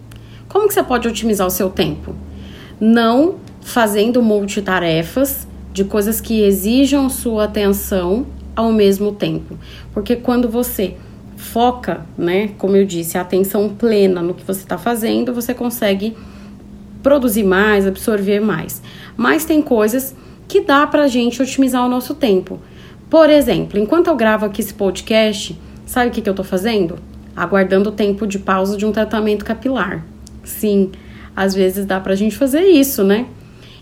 Como 0.48 0.66
que 0.66 0.72
você 0.72 0.82
pode 0.82 1.06
otimizar 1.06 1.46
o 1.46 1.50
seu 1.50 1.68
tempo? 1.68 2.16
Não 2.80 3.36
fazendo 3.60 4.22
multitarefas 4.22 5.46
de 5.72 5.84
coisas 5.84 6.20
que 6.20 6.42
exijam 6.42 7.10
sua 7.10 7.44
atenção 7.44 8.26
ao 8.54 8.72
mesmo 8.72 9.12
tempo. 9.12 9.58
Porque 9.92 10.16
quando 10.16 10.48
você 10.48 10.96
foca, 11.36 12.06
né, 12.16 12.48
como 12.56 12.76
eu 12.76 12.86
disse, 12.86 13.18
a 13.18 13.20
atenção 13.20 13.68
plena 13.68 14.22
no 14.22 14.34
que 14.34 14.44
você 14.44 14.60
está 14.60 14.78
fazendo, 14.78 15.34
você 15.34 15.52
consegue 15.52 16.16
produzir 17.02 17.44
mais, 17.44 17.86
absorver 17.86 18.40
mais. 18.40 18.82
Mas 19.16 19.44
tem 19.44 19.60
coisas 19.60 20.14
que 20.48 20.60
dá 20.60 20.86
para 20.86 21.02
a 21.02 21.08
gente 21.08 21.42
otimizar 21.42 21.84
o 21.84 21.88
nosso 21.88 22.14
tempo. 22.14 22.58
Por 23.10 23.30
exemplo, 23.30 23.78
enquanto 23.78 24.08
eu 24.08 24.16
gravo 24.16 24.46
aqui 24.46 24.60
esse 24.60 24.74
podcast, 24.74 25.56
sabe 25.84 26.08
o 26.08 26.12
que, 26.12 26.20
que 26.20 26.28
eu 26.28 26.32
estou 26.32 26.44
fazendo? 26.44 26.98
Aguardando 27.36 27.90
o 27.90 27.92
tempo 27.92 28.26
de 28.26 28.38
pausa 28.38 28.76
de 28.76 28.86
um 28.86 28.92
tratamento 28.92 29.44
capilar. 29.44 30.04
Sim, 30.42 30.90
às 31.36 31.54
vezes 31.54 31.84
dá 31.84 32.00
para 32.00 32.14
a 32.14 32.16
gente 32.16 32.34
fazer 32.34 32.62
isso, 32.62 33.04
né? 33.04 33.26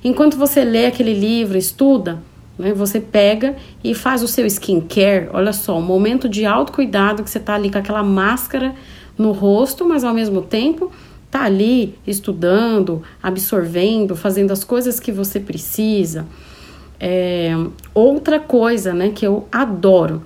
Enquanto 0.02 0.36
você 0.36 0.64
lê 0.64 0.86
aquele 0.86 1.14
livro, 1.14 1.56
estuda, 1.56 2.20
né, 2.58 2.74
você 2.74 3.00
pega 3.00 3.56
e 3.82 3.94
faz 3.94 4.22
o 4.22 4.28
seu 4.28 4.44
skincare. 4.46 5.28
Olha 5.32 5.52
só, 5.52 5.78
um 5.78 5.82
momento 5.82 6.28
de 6.28 6.44
autocuidado 6.44 7.22
que 7.22 7.30
você 7.30 7.40
tá 7.40 7.54
ali 7.54 7.70
com 7.70 7.78
aquela 7.78 8.02
máscara 8.02 8.74
no 9.16 9.32
rosto, 9.32 9.86
mas 9.86 10.04
ao 10.04 10.12
mesmo 10.12 10.42
tempo 10.42 10.90
tá 11.30 11.44
ali 11.44 11.94
estudando, 12.06 13.02
absorvendo, 13.22 14.14
fazendo 14.14 14.52
as 14.52 14.62
coisas 14.62 15.00
que 15.00 15.10
você 15.10 15.40
precisa. 15.40 16.26
É, 17.00 17.52
outra 17.94 18.38
coisa, 18.38 18.92
né, 18.92 19.10
que 19.10 19.26
eu 19.26 19.48
adoro 19.50 20.22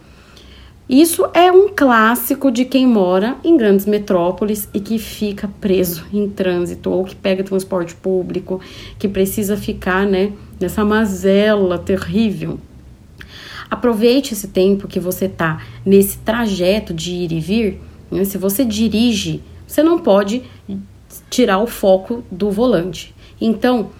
isso 0.88 1.28
é 1.34 1.52
um 1.52 1.68
clássico 1.68 2.50
de 2.50 2.64
quem 2.64 2.86
mora 2.86 3.36
em 3.44 3.58
grandes 3.58 3.84
metrópoles 3.84 4.68
e 4.72 4.80
que 4.80 4.98
fica 4.98 5.46
preso 5.60 6.06
em 6.10 6.30
trânsito 6.30 6.90
ou 6.90 7.04
que 7.04 7.14
pega 7.14 7.44
transporte 7.44 7.94
público, 7.94 8.58
que 8.98 9.06
precisa 9.06 9.54
ficar, 9.54 10.06
né, 10.06 10.32
nessa 10.58 10.86
mazela 10.86 11.78
terrível. 11.78 12.58
Aproveite 13.70 14.32
esse 14.32 14.48
tempo 14.48 14.88
que 14.88 14.98
você 14.98 15.28
tá 15.28 15.62
nesse 15.84 16.16
trajeto 16.18 16.94
de 16.94 17.12
ir 17.12 17.32
e 17.32 17.40
vir. 17.40 17.80
Né? 18.10 18.24
Se 18.24 18.38
você 18.38 18.64
dirige, 18.64 19.42
você 19.66 19.82
não 19.82 19.98
pode 19.98 20.42
tirar 21.28 21.58
o 21.58 21.66
foco 21.66 22.24
do 22.30 22.50
volante. 22.50 23.14
Então, 23.38 23.90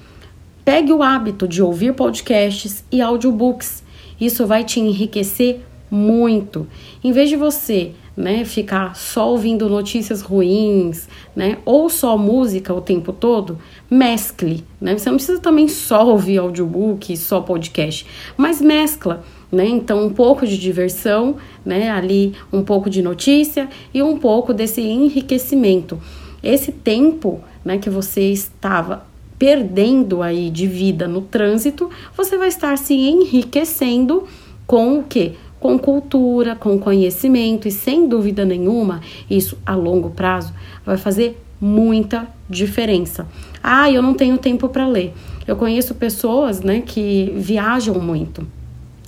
pegue 0.64 0.90
o 0.90 1.02
hábito 1.02 1.46
de 1.46 1.62
ouvir 1.62 1.92
podcasts 1.92 2.82
e 2.90 3.02
audiobooks. 3.02 3.82
Isso 4.18 4.46
vai 4.46 4.64
te 4.64 4.80
enriquecer 4.80 5.60
muito. 5.90 6.66
Em 7.02 7.12
vez 7.12 7.28
de 7.28 7.36
você 7.36 7.92
né, 8.18 8.44
ficar 8.44 8.96
só 8.96 9.30
ouvindo 9.30 9.68
notícias 9.68 10.22
ruins, 10.22 11.08
né, 11.36 11.58
ou 11.64 11.88
só 11.88 12.18
música 12.18 12.74
o 12.74 12.80
tempo 12.80 13.12
todo, 13.12 13.58
mescle, 13.88 14.64
né? 14.80 14.98
Você 14.98 15.08
não 15.08 15.16
precisa 15.16 15.40
também 15.40 15.68
só 15.68 16.04
ouvir 16.04 16.38
audiobook, 16.38 17.16
só 17.16 17.40
podcast, 17.40 18.04
mas 18.36 18.60
mescla, 18.60 19.22
né? 19.52 19.64
Então 19.68 20.04
um 20.04 20.10
pouco 20.10 20.44
de 20.44 20.58
diversão, 20.58 21.36
né, 21.64 21.90
ali 21.90 22.34
um 22.52 22.64
pouco 22.64 22.90
de 22.90 23.02
notícia 23.02 23.68
e 23.94 24.02
um 24.02 24.18
pouco 24.18 24.52
desse 24.52 24.80
enriquecimento. 24.80 26.00
Esse 26.42 26.72
tempo, 26.72 27.40
né, 27.64 27.78
que 27.78 27.88
você 27.88 28.22
estava 28.32 29.06
perdendo 29.38 30.22
aí 30.22 30.50
de 30.50 30.66
vida 30.66 31.06
no 31.06 31.22
trânsito, 31.22 31.88
você 32.16 32.36
vai 32.36 32.48
estar 32.48 32.76
se 32.76 32.94
enriquecendo 32.94 34.26
com 34.66 34.98
o 34.98 35.04
que? 35.04 35.36
Com 35.60 35.78
cultura, 35.78 36.54
com 36.54 36.78
conhecimento 36.78 37.66
e 37.66 37.70
sem 37.70 38.08
dúvida 38.08 38.44
nenhuma, 38.44 39.00
isso 39.28 39.58
a 39.66 39.74
longo 39.74 40.10
prazo 40.10 40.52
vai 40.84 40.96
fazer 40.96 41.40
muita 41.60 42.28
diferença. 42.48 43.26
Ah, 43.62 43.90
eu 43.90 44.00
não 44.00 44.14
tenho 44.14 44.38
tempo 44.38 44.68
para 44.68 44.86
ler. 44.86 45.12
Eu 45.46 45.56
conheço 45.56 45.94
pessoas, 45.94 46.60
né, 46.60 46.82
que 46.84 47.32
viajam 47.36 47.98
muito 47.98 48.46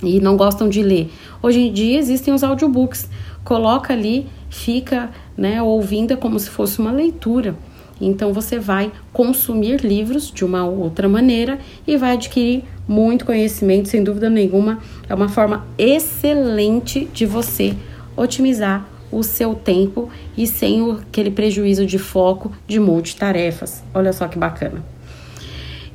e 0.03 0.19
não 0.19 0.35
gostam 0.35 0.67
de 0.67 0.81
ler. 0.81 1.09
Hoje 1.41 1.59
em 1.59 1.71
dia 1.71 1.97
existem 1.97 2.33
os 2.33 2.43
audiobooks. 2.43 3.09
Coloca 3.43 3.93
ali, 3.93 4.27
fica, 4.49 5.09
né, 5.37 5.61
ouvindo 5.61 6.17
como 6.17 6.39
se 6.39 6.49
fosse 6.49 6.79
uma 6.79 6.91
leitura. 6.91 7.55
Então 7.99 8.33
você 8.33 8.57
vai 8.57 8.91
consumir 9.13 9.85
livros 9.85 10.31
de 10.31 10.43
uma 10.43 10.65
outra 10.65 11.07
maneira 11.07 11.59
e 11.85 11.95
vai 11.97 12.13
adquirir 12.13 12.63
muito 12.91 13.25
conhecimento, 13.25 13.87
sem 13.87 14.03
dúvida 14.03 14.29
nenhuma. 14.29 14.79
É 15.07 15.15
uma 15.15 15.29
forma 15.29 15.65
excelente 15.77 17.05
de 17.13 17.25
você 17.25 17.73
otimizar 18.17 18.85
o 19.09 19.23
seu 19.23 19.55
tempo 19.55 20.09
e 20.37 20.45
sem 20.45 20.91
aquele 20.91 21.31
prejuízo 21.31 21.85
de 21.85 21.97
foco 21.97 22.51
de 22.67 22.79
multitarefas. 22.79 23.81
Olha 23.93 24.11
só 24.11 24.27
que 24.27 24.37
bacana. 24.37 24.83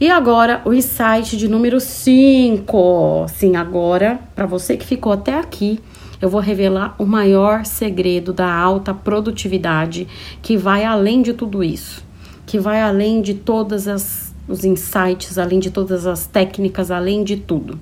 E 0.00 0.10
agora 0.10 0.62
o 0.64 0.72
insight 0.72 1.36
de 1.36 1.48
número 1.48 1.80
5. 1.80 3.26
Sim, 3.28 3.56
agora, 3.56 4.18
para 4.34 4.46
você 4.46 4.76
que 4.76 4.84
ficou 4.84 5.12
até 5.12 5.38
aqui, 5.38 5.78
eu 6.20 6.30
vou 6.30 6.40
revelar 6.40 6.94
o 6.98 7.04
maior 7.04 7.66
segredo 7.66 8.32
da 8.32 8.50
alta 8.50 8.94
produtividade 8.94 10.08
que 10.40 10.56
vai 10.56 10.84
além 10.84 11.20
de 11.20 11.34
tudo 11.34 11.62
isso, 11.62 12.02
que 12.46 12.58
vai 12.58 12.80
além 12.80 13.20
de 13.20 13.34
todas 13.34 13.86
as 13.86 14.34
os 14.48 14.64
insights, 14.64 15.38
além 15.38 15.58
de 15.58 15.70
todas 15.70 16.06
as 16.06 16.26
técnicas, 16.26 16.90
além 16.90 17.24
de 17.24 17.36
tudo. 17.36 17.78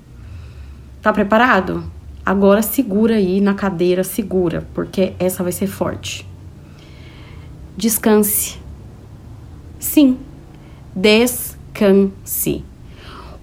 Tá 1.03 1.13
preparado? 1.13 1.85
Agora 2.25 2.63
segura 2.63 3.17
aí 3.17 3.41
na 3.41 3.53
cadeira, 3.53 4.03
segura, 4.03 4.67
porque 4.73 5.13
essa 5.19 5.43
vai 5.43 5.53
ser 5.53 5.67
forte. 5.67 6.27
Descanse. 7.77 8.59
Sim, 9.79 10.17
descanse. 10.95 12.65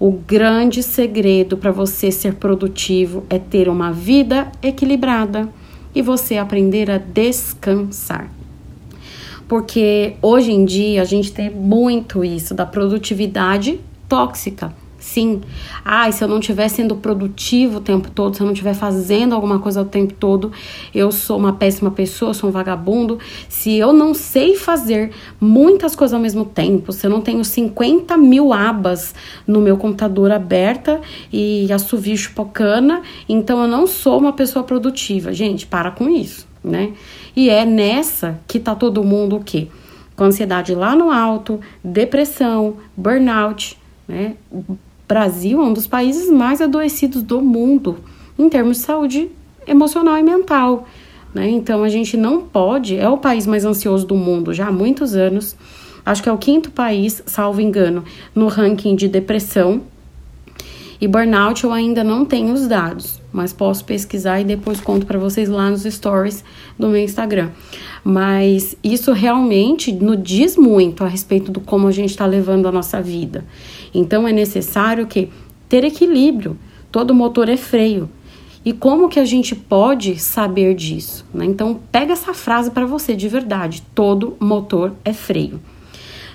O 0.00 0.10
grande 0.10 0.82
segredo 0.82 1.56
para 1.56 1.70
você 1.70 2.10
ser 2.10 2.34
produtivo 2.34 3.24
é 3.30 3.38
ter 3.38 3.68
uma 3.68 3.92
vida 3.92 4.50
equilibrada 4.60 5.48
e 5.94 6.02
você 6.02 6.38
aprender 6.38 6.90
a 6.90 6.98
descansar. 6.98 8.28
Porque 9.52 10.14
hoje 10.22 10.50
em 10.50 10.64
dia 10.64 11.02
a 11.02 11.04
gente 11.04 11.30
tem 11.30 11.50
muito 11.50 12.24
isso 12.24 12.54
da 12.54 12.64
produtividade 12.64 13.78
tóxica. 14.08 14.72
Sim. 15.12 15.42
Ah, 15.84 16.10
se 16.10 16.24
eu 16.24 16.28
não 16.28 16.38
estiver 16.38 16.68
sendo 16.68 16.96
produtivo 16.96 17.76
o 17.76 17.80
tempo 17.82 18.10
todo, 18.10 18.34
se 18.34 18.40
eu 18.40 18.46
não 18.46 18.54
estiver 18.54 18.72
fazendo 18.72 19.34
alguma 19.34 19.58
coisa 19.58 19.82
o 19.82 19.84
tempo 19.84 20.14
todo, 20.14 20.50
eu 20.94 21.12
sou 21.12 21.36
uma 21.36 21.52
péssima 21.52 21.90
pessoa, 21.90 22.32
sou 22.32 22.48
um 22.48 22.52
vagabundo. 22.52 23.18
Se 23.46 23.76
eu 23.76 23.92
não 23.92 24.14
sei 24.14 24.56
fazer 24.56 25.12
muitas 25.38 25.94
coisas 25.94 26.14
ao 26.14 26.20
mesmo 26.20 26.46
tempo, 26.46 26.92
se 26.92 27.06
eu 27.06 27.10
não 27.10 27.20
tenho 27.20 27.44
50 27.44 28.16
mil 28.16 28.54
abas 28.54 29.14
no 29.46 29.60
meu 29.60 29.76
computador 29.76 30.32
aberta 30.32 30.98
e 31.30 31.70
assovio 31.70 32.16
chupocana, 32.16 33.02
então 33.28 33.60
eu 33.60 33.68
não 33.68 33.86
sou 33.86 34.18
uma 34.18 34.32
pessoa 34.32 34.64
produtiva. 34.64 35.30
Gente, 35.30 35.66
para 35.66 35.90
com 35.90 36.08
isso, 36.08 36.48
né? 36.64 36.94
E 37.36 37.50
é 37.50 37.66
nessa 37.66 38.40
que 38.48 38.58
tá 38.58 38.74
todo 38.74 39.04
mundo 39.04 39.36
o 39.36 39.44
quê? 39.44 39.68
Com 40.16 40.24
ansiedade 40.24 40.74
lá 40.74 40.96
no 40.96 41.10
alto, 41.10 41.60
depressão, 41.84 42.78
burnout, 42.96 43.76
né? 44.08 44.36
Brasil 45.12 45.60
é 45.60 45.62
um 45.62 45.74
dos 45.74 45.86
países 45.86 46.30
mais 46.30 46.62
adoecidos 46.62 47.22
do 47.22 47.42
mundo 47.42 47.98
em 48.38 48.48
termos 48.48 48.78
de 48.78 48.84
saúde 48.84 49.28
emocional 49.66 50.16
e 50.16 50.22
mental. 50.22 50.88
Né? 51.34 51.50
Então 51.50 51.84
a 51.84 51.88
gente 51.90 52.16
não 52.16 52.40
pode, 52.40 52.96
é 52.96 53.06
o 53.06 53.18
país 53.18 53.46
mais 53.46 53.66
ansioso 53.66 54.06
do 54.06 54.16
mundo 54.16 54.54
já 54.54 54.68
há 54.68 54.72
muitos 54.72 55.14
anos. 55.14 55.54
Acho 56.02 56.22
que 56.22 56.30
é 56.30 56.32
o 56.32 56.38
quinto 56.38 56.70
país, 56.70 57.22
salvo 57.26 57.60
engano, 57.60 58.02
no 58.34 58.48
ranking 58.48 58.96
de 58.96 59.06
depressão. 59.06 59.82
E 60.98 61.06
burnout 61.06 61.62
eu 61.62 61.72
ainda 61.72 62.02
não 62.02 62.24
tenho 62.24 62.54
os 62.54 62.66
dados, 62.66 63.20
mas 63.30 63.52
posso 63.52 63.84
pesquisar 63.84 64.40
e 64.40 64.44
depois 64.44 64.80
conto 64.80 65.04
para 65.04 65.18
vocês 65.18 65.46
lá 65.46 65.68
nos 65.68 65.82
stories 65.82 66.42
do 66.78 66.88
meu 66.88 67.02
Instagram. 67.02 67.50
Mas 68.02 68.78
isso 68.82 69.12
realmente 69.12 69.92
nos 69.92 70.22
diz 70.22 70.56
muito 70.56 71.04
a 71.04 71.06
respeito 71.06 71.52
do 71.52 71.60
como 71.60 71.86
a 71.86 71.92
gente 71.92 72.10
está 72.10 72.24
levando 72.24 72.66
a 72.66 72.72
nossa 72.72 73.02
vida. 73.02 73.44
Então 73.94 74.26
é 74.26 74.32
necessário 74.32 75.06
que 75.06 75.30
ter 75.68 75.84
equilíbrio. 75.84 76.58
Todo 76.90 77.14
motor 77.14 77.48
é 77.48 77.56
freio. 77.56 78.08
E 78.64 78.72
como 78.72 79.08
que 79.08 79.18
a 79.18 79.24
gente 79.24 79.56
pode 79.56 80.18
saber 80.18 80.74
disso? 80.74 81.26
Né? 81.34 81.46
Então 81.46 81.80
pega 81.90 82.12
essa 82.12 82.32
frase 82.32 82.70
para 82.70 82.86
você 82.86 83.14
de 83.14 83.28
verdade. 83.28 83.82
Todo 83.94 84.36
motor 84.38 84.92
é 85.04 85.12
freio. 85.12 85.60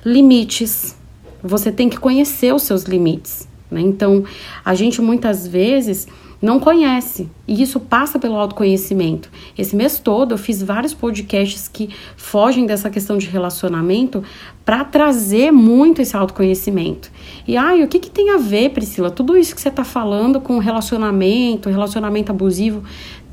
Limites. 0.03 0.95
Você 1.41 1.71
tem 1.71 1.87
que 1.87 1.97
conhecer 1.97 2.53
os 2.53 2.63
seus 2.63 2.83
limites. 2.83 3.47
Né? 3.71 3.81
Então 3.81 4.25
a 4.63 4.75
gente 4.75 5.01
muitas 5.01 5.47
vezes 5.47 6.07
não 6.41 6.59
conhece. 6.59 7.29
E 7.47 7.61
isso 7.61 7.79
passa 7.79 8.19
pelo 8.19 8.35
autoconhecimento. 8.35 9.29
Esse 9.57 9.75
mês 9.75 9.99
todo 9.99 10.33
eu 10.33 10.37
fiz 10.37 10.61
vários 10.61 10.93
podcasts 10.93 11.67
que 11.67 11.89
fogem 12.15 12.65
dessa 12.65 12.89
questão 12.89 13.17
de 13.17 13.27
relacionamento 13.27 14.23
para 14.63 14.83
trazer 14.83 15.51
muito 15.51 16.01
esse 16.01 16.15
autoconhecimento. 16.15 17.11
E 17.47 17.57
ai, 17.57 17.83
o 17.83 17.87
que, 17.87 17.99
que 17.99 18.09
tem 18.09 18.31
a 18.31 18.37
ver, 18.37 18.69
Priscila? 18.69 19.09
Tudo 19.09 19.37
isso 19.37 19.55
que 19.55 19.61
você 19.61 19.69
está 19.69 19.83
falando 19.83 20.39
com 20.39 20.59
relacionamento, 20.59 21.69
relacionamento 21.69 22.31
abusivo, 22.31 22.83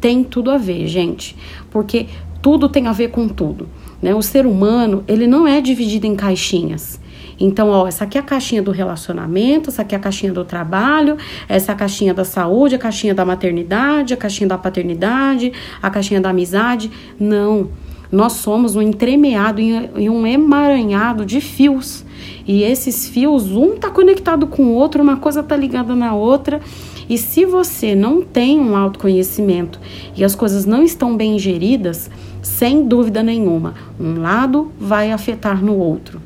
tem 0.01 0.23
tudo 0.25 0.51
a 0.51 0.57
ver, 0.57 0.87
gente. 0.87 1.37
Porque 1.71 2.07
tudo 2.41 2.69
tem 2.69 2.87
a 2.87 2.93
ver 2.93 3.09
com 3.09 3.29
tudo. 3.29 3.69
Né? 4.01 4.15
O 4.15 4.23
ser 4.23 4.47
humano, 4.47 5.03
ele 5.09 5.27
não 5.27 5.47
é 5.47 5.61
dividido 5.61 6.07
em 6.07 6.15
caixinhas. 6.15 7.01
Então, 7.39 7.69
ó, 7.69 7.87
essa 7.87 8.05
aqui 8.05 8.19
é 8.19 8.21
a 8.21 8.25
caixinha 8.25 8.63
do 8.63 8.71
relacionamento, 8.71 9.71
essa 9.71 9.83
aqui 9.83 9.95
é 9.95 9.99
a 9.99 10.01
caixinha 10.01 10.33
do 10.33 10.45
trabalho, 10.45 11.17
essa 11.49 11.73
é 11.73 11.75
a 11.75 11.77
caixinha 11.77 12.15
da 12.15 12.25
saúde, 12.25 12.75
a 12.75 12.79
caixinha 12.79 13.15
da 13.15 13.25
maternidade, 13.25 14.15
a 14.15 14.17
caixinha 14.17 14.49
da 14.49 14.59
paternidade, 14.59 15.53
a 15.83 15.91
caixinha 15.91 16.21
da 16.21 16.31
amizade. 16.31 16.91
Não. 17.19 17.69
Nós 18.13 18.35
somos 18.35 18.77
um 18.77 18.83
entremeado 18.83 19.61
e 19.61 20.09
um 20.09 20.27
emaranhado 20.27 21.27
de 21.27 21.41
fios. 21.41 22.05
E 22.47 22.63
esses 22.63 23.09
fios, 23.09 23.51
um 23.51 23.77
tá 23.77 23.91
conectado 23.91 24.47
com 24.47 24.67
o 24.67 24.75
outro, 24.75 25.03
uma 25.03 25.17
coisa 25.17 25.43
tá 25.43 25.57
ligada 25.57 25.97
na 25.97 26.15
outra. 26.15 26.61
E 27.09 27.19
se 27.19 27.45
você 27.45 27.95
não 27.95 28.23
tem 28.23 28.61
um 28.61 28.77
autoconhecimento 28.77 29.81
e 30.17 30.25
as 30.25 30.35
coisas 30.35 30.65
não 30.65 30.83
estão 30.83 31.17
bem 31.17 31.39
geridas, 31.39 32.11
sem 32.41 32.87
dúvida 32.87 33.23
nenhuma, 33.23 33.75
um 33.99 34.21
lado 34.21 34.71
vai 34.79 35.11
afetar 35.11 35.63
no 35.63 35.77
outro. 35.77 36.21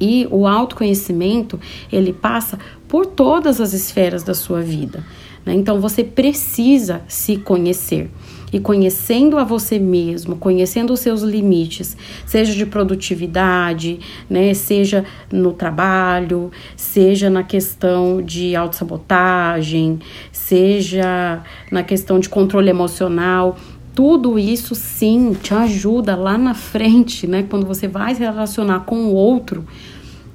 E 0.00 0.26
o 0.30 0.46
autoconhecimento, 0.46 1.58
ele 1.92 2.12
passa 2.12 2.58
por 2.88 3.06
todas 3.06 3.60
as 3.60 3.72
esferas 3.72 4.22
da 4.22 4.34
sua 4.34 4.60
vida. 4.60 5.04
Né? 5.44 5.54
Então 5.54 5.80
você 5.80 6.02
precisa 6.02 7.02
se 7.08 7.36
conhecer. 7.36 8.10
E 8.52 8.60
conhecendo 8.60 9.36
a 9.36 9.42
você 9.42 9.80
mesmo, 9.80 10.36
conhecendo 10.36 10.92
os 10.92 11.00
seus 11.00 11.22
limites, 11.22 11.96
seja 12.24 12.54
de 12.54 12.64
produtividade, 12.64 13.98
né, 14.30 14.54
seja 14.54 15.04
no 15.32 15.52
trabalho, 15.52 16.52
seja 16.76 17.28
na 17.28 17.42
questão 17.42 18.22
de 18.22 18.54
autossabotagem, 18.54 19.98
seja 20.30 21.42
na 21.72 21.82
questão 21.82 22.20
de 22.20 22.28
controle 22.28 22.70
emocional, 22.70 23.56
tudo 23.94 24.38
isso 24.38 24.74
sim 24.74 25.34
te 25.40 25.54
ajuda 25.54 26.16
lá 26.16 26.36
na 26.36 26.52
frente, 26.52 27.26
né? 27.26 27.46
Quando 27.48 27.64
você 27.64 27.86
vai 27.86 28.14
se 28.14 28.20
relacionar 28.20 28.80
com 28.80 28.96
o 29.06 29.14
outro. 29.14 29.64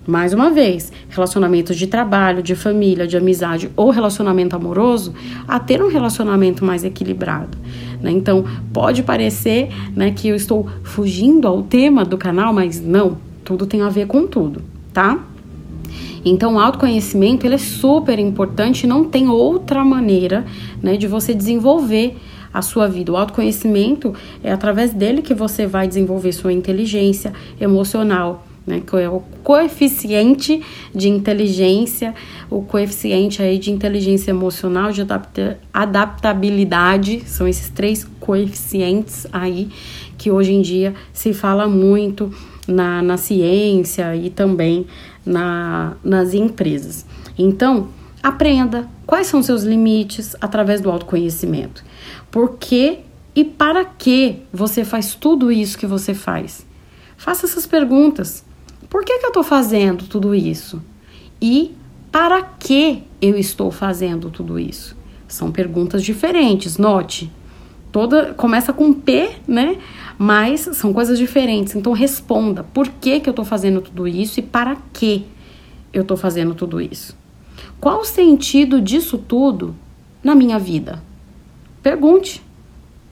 Mais 0.07 0.33
uma 0.33 0.49
vez, 0.49 0.91
relacionamentos 1.09 1.77
de 1.77 1.85
trabalho, 1.85 2.41
de 2.41 2.55
família, 2.55 3.05
de 3.05 3.15
amizade 3.15 3.69
ou 3.75 3.91
relacionamento 3.91 4.55
amoroso, 4.55 5.13
a 5.47 5.59
ter 5.59 5.83
um 5.83 5.89
relacionamento 5.89 6.65
mais 6.65 6.83
equilibrado. 6.83 7.55
Né? 8.01 8.09
Então, 8.09 8.43
pode 8.73 9.03
parecer 9.03 9.69
né, 9.95 10.09
que 10.09 10.27
eu 10.27 10.35
estou 10.35 10.67
fugindo 10.83 11.47
ao 11.47 11.61
tema 11.61 12.03
do 12.03 12.17
canal, 12.17 12.51
mas 12.53 12.81
não 12.81 13.17
Tudo 13.43 13.67
tem 13.67 13.81
a 13.81 13.89
ver 13.89 14.07
com 14.07 14.25
tudo, 14.25 14.61
tá? 14.93 15.19
Então, 16.23 16.55
o 16.55 16.59
autoconhecimento 16.59 17.45
ele 17.45 17.55
é 17.55 17.59
super 17.59 18.19
importante, 18.19 18.85
não 18.85 19.03
tem 19.03 19.27
outra 19.27 19.83
maneira 19.83 20.45
né, 20.81 20.97
de 20.97 21.07
você 21.07 21.33
desenvolver 21.33 22.15
a 22.53 22.61
sua 22.61 22.87
vida. 22.87 23.11
O 23.11 23.17
autoconhecimento 23.17 24.13
é 24.43 24.51
através 24.51 24.93
dele 24.93 25.21
que 25.21 25.33
você 25.33 25.65
vai 25.65 25.87
desenvolver 25.87 26.31
sua 26.31 26.53
inteligência 26.53 27.33
emocional, 27.59 28.45
né, 28.65 28.81
que 28.85 28.95
é 28.97 29.09
o 29.09 29.21
coeficiente 29.43 30.61
de 30.93 31.09
inteligência, 31.09 32.13
o 32.49 32.61
coeficiente 32.61 33.41
aí 33.41 33.57
de 33.57 33.71
inteligência 33.71 34.31
emocional, 34.31 34.91
de 34.91 35.01
adaptabilidade, 35.73 37.23
são 37.25 37.47
esses 37.47 37.69
três 37.69 38.05
coeficientes 38.19 39.25
aí 39.31 39.69
que 40.17 40.29
hoje 40.29 40.53
em 40.53 40.61
dia 40.61 40.93
se 41.13 41.33
fala 41.33 41.67
muito 41.67 42.31
na, 42.67 43.01
na 43.01 43.17
ciência 43.17 44.15
e 44.15 44.29
também 44.29 44.85
na, 45.25 45.93
nas 46.03 46.33
empresas. 46.33 47.05
Então, 47.37 47.87
aprenda 48.21 48.87
quais 49.05 49.27
são 49.27 49.41
seus 49.41 49.63
limites 49.63 50.35
através 50.39 50.81
do 50.81 50.91
autoconhecimento. 50.91 51.83
Por 52.31 52.57
que 52.57 52.99
e 53.35 53.43
para 53.43 53.85
que 53.85 54.41
você 54.51 54.83
faz 54.83 55.15
tudo 55.15 55.51
isso 55.51 55.77
que 55.77 55.87
você 55.87 56.13
faz? 56.13 56.65
Faça 57.17 57.45
essas 57.45 57.65
perguntas. 57.65 58.43
Por 58.89 59.03
que, 59.03 59.19
que 59.19 59.25
eu 59.25 59.29
estou 59.29 59.43
fazendo 59.43 60.05
tudo 60.05 60.33
isso? 60.33 60.81
E 61.41 61.75
para 62.11 62.41
que 62.41 63.03
eu 63.21 63.37
estou 63.37 63.71
fazendo 63.71 64.29
tudo 64.29 64.59
isso? 64.59 64.95
São 65.27 65.51
perguntas 65.51 66.03
diferentes, 66.03 66.77
note. 66.77 67.31
Toda 67.91 68.33
começa 68.33 68.73
com 68.73 68.93
P, 68.93 69.31
né? 69.47 69.77
Mas 70.17 70.61
são 70.73 70.91
coisas 70.91 71.17
diferentes. 71.17 71.75
Então 71.75 71.93
responda: 71.93 72.63
por 72.63 72.87
que, 72.87 73.19
que 73.19 73.29
eu 73.29 73.31
estou 73.31 73.45
fazendo 73.45 73.81
tudo 73.81 74.07
isso 74.07 74.39
e 74.39 74.43
para 74.43 74.75
que 74.91 75.25
eu 75.93 76.01
estou 76.01 76.17
fazendo 76.17 76.53
tudo 76.53 76.81
isso? 76.81 77.17
Qual 77.79 78.01
o 78.01 78.05
sentido 78.05 78.81
disso 78.81 79.17
tudo 79.17 79.75
na 80.23 80.35
minha 80.35 80.59
vida? 80.59 81.01
Pergunte: 81.81 82.41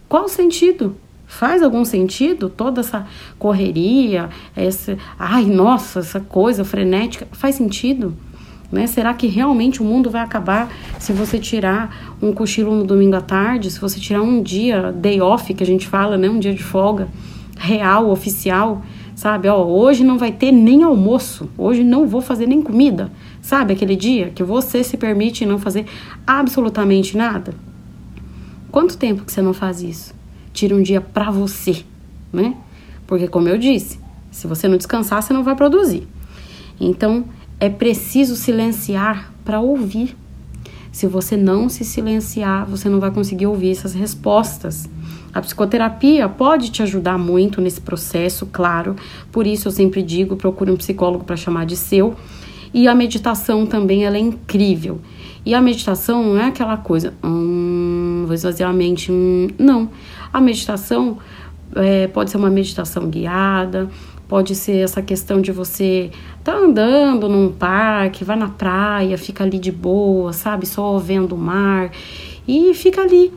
qual 0.07 0.25
o 0.25 0.29
sentido? 0.29 0.95
Faz 1.25 1.61
algum 1.61 1.83
sentido 1.83 2.49
toda 2.49 2.79
essa 2.79 3.05
correria, 3.37 4.29
essa, 4.55 4.97
ai, 5.19 5.45
nossa, 5.45 5.99
essa 5.99 6.21
coisa 6.21 6.63
frenética, 6.63 7.27
faz 7.33 7.55
sentido? 7.55 8.15
Né? 8.71 8.87
Será 8.87 9.13
que 9.13 9.27
realmente 9.27 9.81
o 9.81 9.85
mundo 9.85 10.09
vai 10.09 10.21
acabar 10.21 10.69
se 10.99 11.11
você 11.11 11.37
tirar 11.37 12.15
um 12.21 12.31
cochilo 12.33 12.75
no 12.75 12.85
domingo 12.85 13.15
à 13.15 13.21
tarde, 13.21 13.69
se 13.69 13.79
você 13.79 13.99
tirar 13.99 14.21
um 14.21 14.41
dia 14.41 14.91
day 14.91 15.21
off, 15.21 15.53
que 15.53 15.63
a 15.63 15.67
gente 15.67 15.85
fala, 15.85 16.17
né, 16.17 16.29
um 16.29 16.39
dia 16.39 16.53
de 16.53 16.63
folga 16.63 17.07
real, 17.57 18.09
oficial, 18.09 18.83
sabe? 19.15 19.47
Ó, 19.49 19.65
hoje 19.65 20.03
não 20.03 20.17
vai 20.17 20.31
ter 20.31 20.51
nem 20.51 20.83
almoço, 20.83 21.49
hoje 21.57 21.83
não 21.83 22.07
vou 22.07 22.21
fazer 22.21 22.45
nem 22.45 22.61
comida. 22.61 23.11
Sabe 23.41 23.73
aquele 23.73 23.95
dia 23.95 24.29
que 24.29 24.43
você 24.43 24.83
se 24.83 24.95
permite 24.95 25.45
não 25.45 25.57
fazer 25.57 25.85
absolutamente 26.25 27.17
nada? 27.17 27.53
Quanto 28.71 28.97
tempo 28.97 29.23
que 29.23 29.31
você 29.31 29.41
não 29.41 29.53
faz 29.53 29.81
isso? 29.81 30.13
Tira 30.53 30.75
um 30.75 30.81
dia 30.81 31.01
para 31.01 31.31
você, 31.31 31.83
né? 32.31 32.55
Porque 33.05 33.27
como 33.27 33.47
eu 33.47 33.57
disse, 33.57 33.99
se 34.31 34.47
você 34.47 34.67
não 34.67 34.77
descansar, 34.77 35.21
você 35.21 35.33
não 35.33 35.43
vai 35.43 35.55
produzir. 35.55 36.07
Então, 36.79 37.25
é 37.59 37.69
preciso 37.69 38.35
silenciar 38.35 39.33
para 39.43 39.59
ouvir. 39.59 40.15
Se 40.91 41.07
você 41.07 41.37
não 41.37 41.69
se 41.69 41.83
silenciar, 41.83 42.65
você 42.65 42.89
não 42.89 42.99
vai 42.99 43.11
conseguir 43.11 43.47
ouvir 43.47 43.71
essas 43.71 43.93
respostas. 43.93 44.89
A 45.33 45.41
psicoterapia 45.41 46.27
pode 46.27 46.71
te 46.71 46.81
ajudar 46.81 47.17
muito 47.17 47.61
nesse 47.61 47.79
processo, 47.79 48.45
claro. 48.47 48.95
Por 49.31 49.45
isso 49.45 49.67
eu 49.67 49.71
sempre 49.71 50.01
digo, 50.01 50.35
procure 50.35 50.71
um 50.71 50.77
psicólogo 50.77 51.23
para 51.23 51.35
chamar 51.35 51.65
de 51.65 51.75
seu. 51.75 52.15
E 52.73 52.87
a 52.87 52.95
meditação 52.95 53.65
também 53.65 54.03
ela 54.03 54.17
é 54.17 54.19
incrível. 54.19 54.99
E 55.45 55.53
a 55.53 55.61
meditação 55.61 56.23
não 56.23 56.39
é 56.39 56.45
aquela 56.45 56.75
coisa, 56.75 57.13
hum, 57.23 57.76
vou 58.27 58.35
esvaziar 58.35 58.69
a 58.69 58.73
mente, 58.73 59.11
hum, 59.11 59.47
não. 59.57 59.89
A 60.31 60.39
meditação 60.39 61.17
é, 61.75 62.07
pode 62.07 62.29
ser 62.29 62.37
uma 62.37 62.49
meditação 62.49 63.09
guiada, 63.09 63.89
pode 64.27 64.55
ser 64.55 64.77
essa 64.77 65.01
questão 65.01 65.41
de 65.41 65.51
você 65.51 66.11
tá 66.43 66.53
andando 66.55 67.29
num 67.29 67.51
parque, 67.51 68.23
vai 68.23 68.35
na 68.35 68.49
praia, 68.49 69.17
fica 69.17 69.43
ali 69.43 69.57
de 69.57 69.71
boa, 69.71 70.33
sabe, 70.33 70.65
só 70.65 70.97
vendo 70.97 71.33
o 71.33 71.37
mar 71.37 71.91
e 72.47 72.73
fica 72.73 73.01
ali 73.01 73.31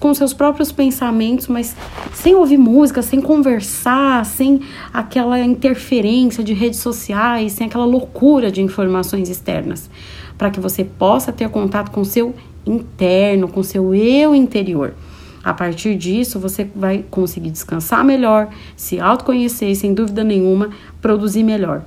com 0.00 0.12
seus 0.12 0.32
próprios 0.32 0.72
pensamentos, 0.72 1.46
mas 1.46 1.76
sem 2.12 2.34
ouvir 2.34 2.58
música, 2.58 3.02
sem 3.02 3.20
conversar, 3.20 4.24
sem 4.24 4.60
aquela 4.92 5.38
interferência 5.38 6.42
de 6.42 6.52
redes 6.52 6.80
sociais, 6.80 7.52
sem 7.52 7.68
aquela 7.68 7.84
loucura 7.84 8.50
de 8.50 8.60
informações 8.60 9.28
externas, 9.28 9.88
para 10.36 10.50
que 10.50 10.58
você 10.58 10.82
possa 10.82 11.30
ter 11.30 11.48
contato 11.50 11.92
com 11.92 12.02
seu 12.02 12.34
interno, 12.66 13.48
com 13.48 13.62
seu 13.62 13.94
eu 13.94 14.34
interior. 14.34 14.94
A 15.42 15.54
partir 15.54 15.94
disso, 15.94 16.40
você 16.40 16.68
vai 16.74 17.04
conseguir 17.08 17.50
descansar 17.50 18.04
melhor, 18.04 18.48
se 18.74 18.98
autoconhecer 18.98 19.70
e, 19.70 19.76
sem 19.76 19.94
dúvida 19.94 20.24
nenhuma, 20.24 20.70
produzir 21.00 21.44
melhor. 21.44 21.84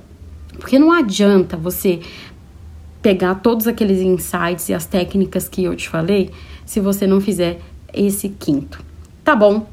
Porque 0.58 0.78
não 0.78 0.90
adianta 0.90 1.56
você 1.56 2.00
pegar 3.02 3.34
todos 3.36 3.66
aqueles 3.66 4.00
insights 4.00 4.68
e 4.68 4.74
as 4.74 4.86
técnicas 4.86 5.48
que 5.48 5.64
eu 5.64 5.76
te 5.76 5.88
falei 5.88 6.30
se 6.64 6.80
você 6.80 7.06
não 7.06 7.20
fizer 7.20 7.60
esse 7.92 8.28
quinto. 8.30 8.82
Tá 9.22 9.36
bom? 9.36 9.66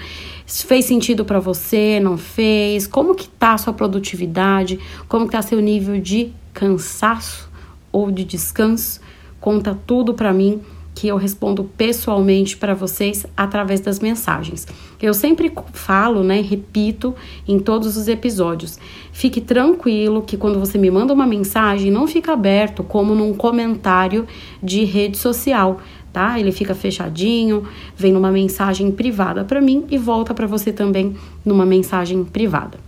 Se 0.45 0.65
fez 0.65 0.85
sentido 0.85 1.23
para 1.23 1.39
você, 1.39 1.99
não 1.99 2.17
fez? 2.17 2.87
Como 2.87 3.13
que 3.13 3.27
tá 3.27 3.53
a 3.53 3.57
sua 3.57 3.73
produtividade? 3.73 4.79
Como 5.07 5.25
que 5.25 5.33
tá 5.33 5.41
seu 5.41 5.61
nível 5.61 6.01
de 6.01 6.31
cansaço 6.53 7.49
ou 7.91 8.11
de 8.11 8.23
descanso? 8.23 8.99
Conta 9.39 9.77
tudo 9.85 10.13
para 10.13 10.33
mim 10.33 10.61
que 10.95 11.07
eu 11.07 11.15
respondo 11.15 11.63
pessoalmente 11.63 12.57
para 12.57 12.73
vocês 12.73 13.25
através 13.37 13.79
das 13.79 13.99
mensagens. 13.99 14.67
Eu 15.01 15.13
sempre 15.13 15.51
falo, 15.71 16.23
né, 16.23 16.41
repito 16.41 17.15
em 17.47 17.57
todos 17.57 17.95
os 17.95 18.07
episódios. 18.07 18.77
Fique 19.13 19.39
tranquilo 19.39 20.21
que 20.21 20.35
quando 20.35 20.59
você 20.59 20.77
me 20.77 20.91
manda 20.91 21.13
uma 21.13 21.25
mensagem, 21.25 21.89
não 21.89 22.05
fica 22.05 22.33
aberto 22.33 22.83
como 22.83 23.15
num 23.15 23.33
comentário 23.33 24.27
de 24.62 24.83
rede 24.83 25.17
social 25.17 25.79
tá? 26.12 26.39
Ele 26.39 26.51
fica 26.51 26.73
fechadinho, 26.73 27.67
vem 27.95 28.12
numa 28.12 28.31
mensagem 28.31 28.91
privada 28.91 29.43
para 29.43 29.62
mim 29.62 29.85
e 29.89 29.97
volta 29.97 30.33
para 30.33 30.47
você 30.47 30.71
também 30.71 31.15
numa 31.45 31.65
mensagem 31.65 32.23
privada. 32.23 32.79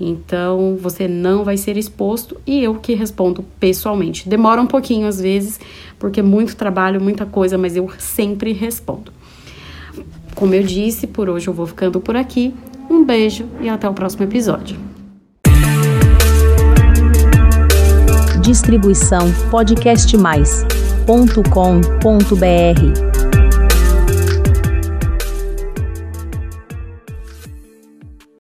Então, 0.00 0.76
você 0.80 1.06
não 1.06 1.44
vai 1.44 1.56
ser 1.56 1.76
exposto 1.76 2.36
e 2.46 2.64
eu 2.64 2.74
que 2.74 2.94
respondo 2.94 3.44
pessoalmente. 3.60 4.28
Demora 4.28 4.60
um 4.60 4.66
pouquinho 4.66 5.06
às 5.06 5.20
vezes, 5.20 5.60
porque 5.98 6.20
é 6.20 6.22
muito 6.22 6.56
trabalho, 6.56 7.00
muita 7.00 7.24
coisa, 7.24 7.56
mas 7.56 7.76
eu 7.76 7.88
sempre 7.98 8.52
respondo. 8.52 9.12
Como 10.34 10.54
eu 10.54 10.62
disse, 10.62 11.06
por 11.06 11.28
hoje 11.28 11.48
eu 11.48 11.54
vou 11.54 11.66
ficando 11.66 12.00
por 12.00 12.16
aqui. 12.16 12.54
Um 12.90 13.04
beijo 13.04 13.46
e 13.60 13.68
até 13.68 13.88
o 13.88 13.94
próximo 13.94 14.24
episódio. 14.24 14.76
Distribuição 18.40 19.32
podcast 19.50 20.16
mais 20.16 20.64
ponto 21.06 21.42
com 21.50 21.80
ponto 22.00 22.36
br 22.36 23.21